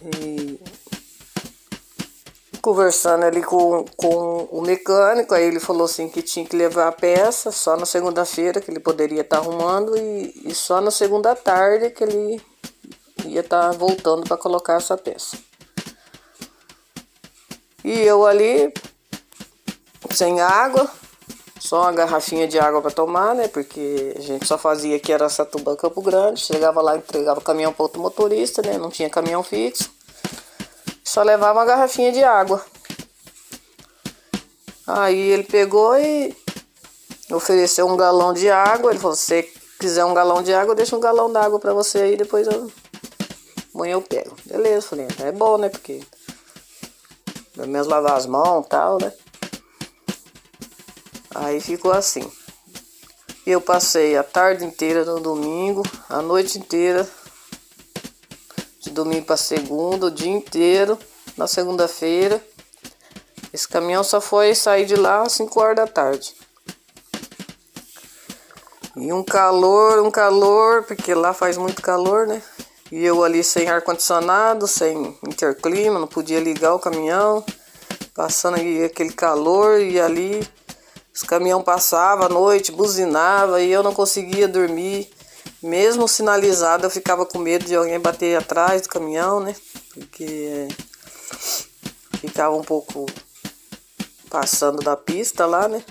E 0.00 0.60
conversando 2.66 3.22
ali 3.22 3.44
com, 3.44 3.84
com 3.96 4.48
o 4.50 4.60
mecânico, 4.60 5.32
aí 5.32 5.44
ele 5.44 5.60
falou 5.60 5.84
assim 5.84 6.08
que 6.08 6.20
tinha 6.20 6.44
que 6.44 6.56
levar 6.56 6.88
a 6.88 6.92
peça 6.92 7.52
só 7.52 7.76
na 7.76 7.86
segunda-feira 7.86 8.60
que 8.60 8.68
ele 8.68 8.80
poderia 8.80 9.20
estar 9.20 9.36
tá 9.36 9.42
arrumando 9.42 9.96
e, 9.96 10.32
e, 10.44 10.52
só 10.52 10.80
na 10.80 10.90
segunda 10.90 11.36
tarde 11.36 11.90
que 11.90 12.02
ele 12.02 12.42
ia 13.24 13.38
estar 13.38 13.70
tá 13.70 13.70
voltando 13.70 14.24
para 14.24 14.36
colocar 14.36 14.78
essa 14.78 14.96
peça. 14.96 15.38
E 17.84 18.00
eu 18.00 18.26
ali 18.26 18.74
sem 20.10 20.40
água, 20.40 20.90
só 21.60 21.82
uma 21.82 21.92
garrafinha 21.92 22.48
de 22.48 22.58
água 22.58 22.82
para 22.82 22.90
tomar, 22.90 23.32
né? 23.32 23.46
Porque 23.46 24.12
a 24.18 24.20
gente 24.20 24.44
só 24.44 24.58
fazia 24.58 24.96
aqui 24.96 25.12
era 25.12 25.28
Satuba 25.28 25.76
Campo 25.76 26.02
Grande, 26.02 26.40
chegava 26.40 26.82
lá, 26.82 26.96
entregava 26.96 27.40
caminhão 27.40 27.72
para 27.72 27.84
outro 27.84 28.02
motorista, 28.02 28.60
né? 28.60 28.76
Não 28.76 28.90
tinha 28.90 29.08
caminhão 29.08 29.44
fixo. 29.44 29.94
Só 31.16 31.22
levava 31.22 31.60
uma 31.60 31.64
garrafinha 31.64 32.12
de 32.12 32.22
água. 32.22 32.62
Aí 34.86 35.18
ele 35.18 35.44
pegou 35.44 35.98
e 35.98 36.36
ofereceu 37.30 37.88
um 37.88 37.96
galão 37.96 38.34
de 38.34 38.50
água. 38.50 38.90
Ele 38.90 39.00
falou: 39.00 39.16
se 39.16 39.22
você 39.22 39.42
quiser 39.80 40.04
um 40.04 40.12
galão 40.12 40.42
de 40.42 40.52
água, 40.52 40.74
deixa 40.74 40.94
um 40.94 41.00
galão 41.00 41.32
d'água 41.32 41.58
para 41.58 41.72
você 41.72 42.00
aí, 42.02 42.16
depois 42.18 42.46
eu 42.46 42.70
amanhã 43.74 43.94
eu 43.94 44.02
pego. 44.02 44.36
Beleza, 44.44 44.88
falei, 44.88 45.08
é 45.20 45.32
bom, 45.32 45.56
né? 45.56 45.70
Porque 45.70 46.02
pelo 47.54 47.68
menos 47.68 47.86
lavar 47.86 48.18
as 48.18 48.26
mãos 48.26 48.66
e 48.66 48.68
tal, 48.68 48.98
né? 49.00 49.10
Aí 51.34 51.62
ficou 51.62 51.92
assim. 51.92 52.30
Eu 53.46 53.62
passei 53.62 54.18
a 54.18 54.22
tarde 54.22 54.66
inteira 54.66 55.02
no 55.02 55.18
domingo, 55.18 55.82
a 56.10 56.20
noite 56.20 56.58
inteira, 56.58 57.08
domingo 58.96 59.26
para 59.26 59.36
segunda, 59.36 60.06
o 60.06 60.10
dia 60.10 60.30
inteiro, 60.30 60.98
na 61.36 61.46
segunda-feira. 61.46 62.42
Esse 63.52 63.68
caminhão 63.68 64.02
só 64.02 64.20
foi 64.20 64.54
sair 64.54 64.86
de 64.86 64.96
lá 64.96 65.22
às 65.22 65.32
5 65.32 65.60
horas 65.60 65.76
da 65.76 65.86
tarde. 65.86 66.34
E 68.96 69.12
um 69.12 69.22
calor, 69.22 70.02
um 70.02 70.10
calor, 70.10 70.82
porque 70.84 71.14
lá 71.14 71.34
faz 71.34 71.58
muito 71.58 71.82
calor, 71.82 72.26
né? 72.26 72.42
E 72.90 73.04
eu 73.04 73.22
ali 73.22 73.44
sem 73.44 73.68
ar-condicionado, 73.68 74.66
sem 74.66 75.18
interclima, 75.26 75.98
não 75.98 76.06
podia 76.06 76.40
ligar 76.40 76.74
o 76.74 76.78
caminhão, 76.78 77.44
passando 78.14 78.56
aquele 78.84 79.12
calor 79.12 79.80
e 79.80 80.00
ali 80.00 80.46
os 81.12 81.22
caminhão 81.22 81.62
passavam 81.62 82.26
à 82.26 82.28
noite, 82.28 82.72
buzinava 82.72 83.60
e 83.60 83.70
eu 83.70 83.82
não 83.82 83.92
conseguia 83.92 84.48
dormir. 84.48 85.10
Mesmo 85.66 86.06
sinalizado, 86.06 86.86
eu 86.86 86.90
ficava 86.90 87.26
com 87.26 87.40
medo 87.40 87.64
de 87.64 87.74
alguém 87.74 87.98
bater 87.98 88.38
atrás 88.38 88.82
do 88.82 88.88
caminhão, 88.88 89.40
né? 89.40 89.52
Porque 89.92 90.68
ficava 92.20 92.54
um 92.54 92.62
pouco 92.62 93.04
passando 94.30 94.80
da 94.80 94.96
pista 94.96 95.44
lá, 95.44 95.66
né? 95.66 95.82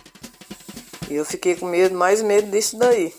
E 1.09 1.15
eu 1.15 1.25
fiquei 1.25 1.57
com 1.57 1.65
medo, 1.65 1.93
mais 1.93 2.21
medo 2.21 2.49
disso 2.49 2.77
daí. 2.77 3.13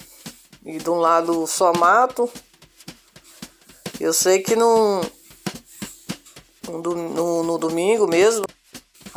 E 0.65 0.79
de 0.79 0.89
um 0.89 0.95
lado 0.95 1.47
só 1.47 1.75
mato. 1.75 2.27
Eu 4.01 4.15
sei 4.15 4.39
que 4.39 4.57
no, 4.57 5.03
no, 6.67 7.43
no 7.43 7.59
domingo 7.59 8.07
mesmo 8.07 8.46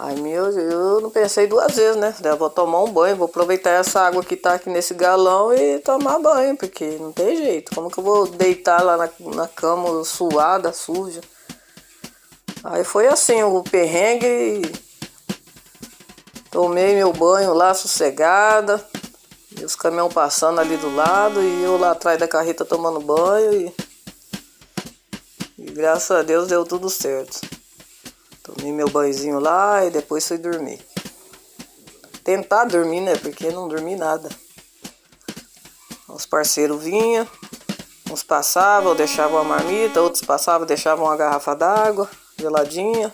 Ai 0.02 0.16
meu, 0.16 0.46
eu 0.58 1.02
não 1.02 1.10
pensei 1.10 1.46
duas 1.46 1.76
vezes, 1.76 1.98
né? 1.98 2.16
Eu 2.24 2.38
vou 2.38 2.50
tomar 2.50 2.82
um 2.84 2.90
banho, 2.90 3.18
vou 3.18 3.26
aproveitar 3.26 3.72
essa 3.72 4.00
água 4.00 4.24
que 4.24 4.38
tá 4.38 4.54
aqui 4.54 4.70
nesse 4.70 4.94
galão 4.94 5.54
e 5.54 5.80
tomar 5.80 6.18
banho, 6.20 6.56
porque 6.56 6.92
não 6.92 7.12
tem 7.12 7.36
jeito. 7.36 7.76
Como 7.76 7.92
que 7.92 7.98
eu 7.98 8.04
vou 8.04 8.26
deitar 8.26 8.82
lá 8.82 8.96
na, 8.96 9.10
na 9.36 9.46
cama 9.46 10.02
suada, 10.06 10.72
suja? 10.72 11.20
Aí 12.64 12.86
foi 12.86 13.08
assim, 13.08 13.44
o 13.44 13.62
perrengue. 13.62 14.62
Tomei 16.50 16.96
meu 16.96 17.12
banho 17.12 17.54
lá 17.54 17.74
sossegada. 17.74 18.82
E 19.60 19.66
os 19.66 19.76
caminhões 19.76 20.14
passando 20.14 20.62
ali 20.62 20.78
do 20.78 20.96
lado 20.96 21.42
e 21.42 21.62
eu 21.62 21.78
lá 21.78 21.92
atrás 21.92 22.18
da 22.18 22.28
carreta 22.28 22.64
tomando 22.64 23.02
banho 23.02 23.54
e, 23.54 23.76
e 25.58 25.72
graças 25.72 26.12
a 26.12 26.22
Deus 26.22 26.48
deu 26.48 26.64
tudo 26.64 26.90
certo. 26.90 27.59
Tomei 28.56 28.72
meu 28.72 28.90
banhozinho 28.90 29.40
lá 29.40 29.86
e 29.86 29.92
depois 29.92 30.28
fui 30.28 30.38
dormir. 30.38 30.84
Tentar 32.24 32.66
dormir, 32.66 33.02
né? 33.02 33.16
Porque 33.16 33.52
não 33.52 33.68
dormi 33.68 33.96
nada. 33.96 34.30
Os 36.08 36.26
parceiros 36.26 36.82
vinham, 36.84 37.28
uns 38.12 38.24
passavam, 38.24 38.96
deixavam 38.96 39.40
a 39.40 39.44
marmita, 39.44 40.02
outros 40.02 40.24
passavam, 40.24 40.66
deixavam 40.66 41.06
uma 41.06 41.16
garrafa 41.16 41.56
d'água 41.56 42.10
geladinha. 42.38 43.14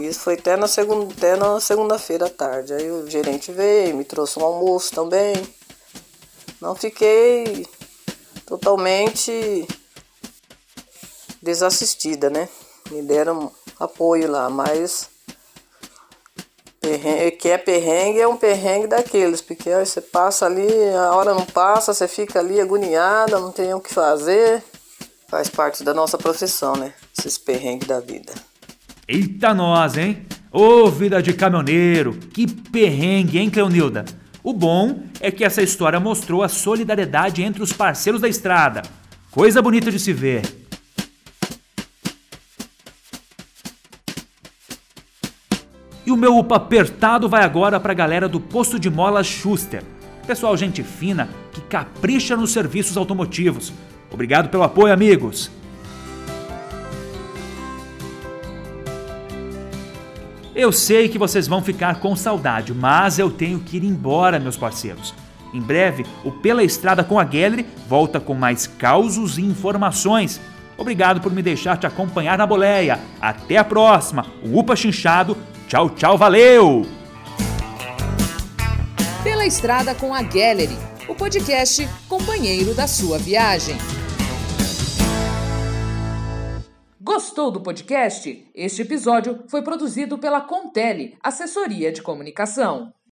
Isso 0.00 0.20
foi 0.20 0.34
até 0.34 0.56
na 0.56 0.66
segunda, 0.68 1.12
até 1.12 1.36
na 1.36 1.60
segunda-feira 1.60 2.26
à 2.26 2.30
tarde. 2.30 2.72
Aí 2.72 2.90
o 2.90 3.08
gerente 3.08 3.52
veio, 3.52 3.96
me 3.96 4.04
trouxe 4.04 4.38
um 4.38 4.44
almoço 4.44 4.94
também. 4.94 5.34
Não 6.60 6.74
fiquei 6.74 7.66
totalmente 8.46 9.66
desassistida, 11.42 12.30
né? 12.30 12.48
Me 12.90 13.02
deram 13.02 13.52
apoio 13.78 14.30
lá, 14.30 14.50
mas 14.50 15.08
perrengue, 16.80 17.30
que 17.32 17.48
é 17.48 17.58
perrengue 17.58 18.20
é 18.20 18.26
um 18.26 18.36
perrengue 18.36 18.88
daqueles, 18.88 19.40
porque 19.40 19.70
aí 19.70 19.86
você 19.86 20.00
passa 20.00 20.46
ali, 20.46 20.68
a 20.94 21.14
hora 21.14 21.34
não 21.34 21.44
passa, 21.44 21.94
você 21.94 22.08
fica 22.08 22.40
ali 22.40 22.60
agoniada, 22.60 23.38
não 23.38 23.52
tem 23.52 23.72
o 23.74 23.80
que 23.80 23.92
fazer. 23.92 24.62
Faz 25.28 25.48
parte 25.48 25.84
da 25.84 25.94
nossa 25.94 26.18
profissão, 26.18 26.74
né? 26.74 26.92
Esses 27.16 27.38
perrengues 27.38 27.86
da 27.86 28.00
vida. 28.00 28.32
Eita 29.06 29.54
nós, 29.54 29.96
hein? 29.96 30.26
Ô 30.50 30.88
vida 30.90 31.22
de 31.22 31.32
caminhoneiro, 31.32 32.14
que 32.14 32.46
perrengue, 32.50 33.38
hein, 33.38 33.48
Cleonilda? 33.48 34.04
O 34.42 34.52
bom 34.52 35.04
é 35.20 35.30
que 35.30 35.44
essa 35.44 35.62
história 35.62 36.00
mostrou 36.00 36.42
a 36.42 36.48
solidariedade 36.48 37.42
entre 37.42 37.62
os 37.62 37.72
parceiros 37.72 38.20
da 38.20 38.28
estrada. 38.28 38.82
Coisa 39.30 39.62
bonita 39.62 39.92
de 39.92 39.98
se 40.00 40.12
ver. 40.12 40.59
E 46.10 46.12
o 46.12 46.16
meu 46.16 46.36
upa 46.36 46.56
apertado 46.56 47.28
vai 47.28 47.44
agora 47.44 47.78
para 47.78 47.92
a 47.92 47.94
galera 47.94 48.28
do 48.28 48.40
posto 48.40 48.80
de 48.80 48.90
molas 48.90 49.28
Schuster. 49.28 49.84
Pessoal, 50.26 50.56
gente 50.56 50.82
fina 50.82 51.28
que 51.52 51.60
capricha 51.60 52.36
nos 52.36 52.50
serviços 52.50 52.96
automotivos. 52.96 53.72
Obrigado 54.10 54.48
pelo 54.48 54.64
apoio, 54.64 54.92
amigos. 54.92 55.52
Eu 60.52 60.72
sei 60.72 61.08
que 61.08 61.16
vocês 61.16 61.46
vão 61.46 61.62
ficar 61.62 62.00
com 62.00 62.16
saudade, 62.16 62.74
mas 62.74 63.20
eu 63.20 63.30
tenho 63.30 63.60
que 63.60 63.76
ir 63.76 63.84
embora, 63.84 64.40
meus 64.40 64.56
parceiros. 64.56 65.14
Em 65.54 65.60
breve, 65.60 66.04
o 66.24 66.32
Pela 66.32 66.64
Estrada 66.64 67.04
com 67.04 67.20
a 67.20 67.24
Gallery 67.24 67.64
volta 67.88 68.18
com 68.18 68.34
mais 68.34 68.66
causos 68.66 69.38
e 69.38 69.42
informações. 69.42 70.40
Obrigado 70.76 71.20
por 71.20 71.32
me 71.32 71.40
deixar 71.40 71.76
te 71.76 71.86
acompanhar 71.86 72.36
na 72.36 72.46
boleia. 72.46 72.98
Até 73.20 73.58
a 73.58 73.64
próxima. 73.64 74.26
O 74.42 74.58
Upa 74.58 74.74
Chinchado. 74.74 75.36
Tchau, 75.70 75.88
tchau, 75.90 76.18
valeu! 76.18 76.82
Pela 79.22 79.46
Estrada 79.46 79.94
com 79.94 80.12
a 80.12 80.20
Gallery, 80.20 80.76
o 81.08 81.14
podcast 81.14 81.88
companheiro 82.08 82.74
da 82.74 82.88
sua 82.88 83.18
viagem. 83.18 83.76
Gostou 87.00 87.52
do 87.52 87.60
podcast? 87.60 88.50
Este 88.52 88.82
episódio 88.82 89.44
foi 89.46 89.62
produzido 89.62 90.18
pela 90.18 90.40
Contele, 90.40 91.16
assessoria 91.22 91.92
de 91.92 92.02
comunicação. 92.02 92.92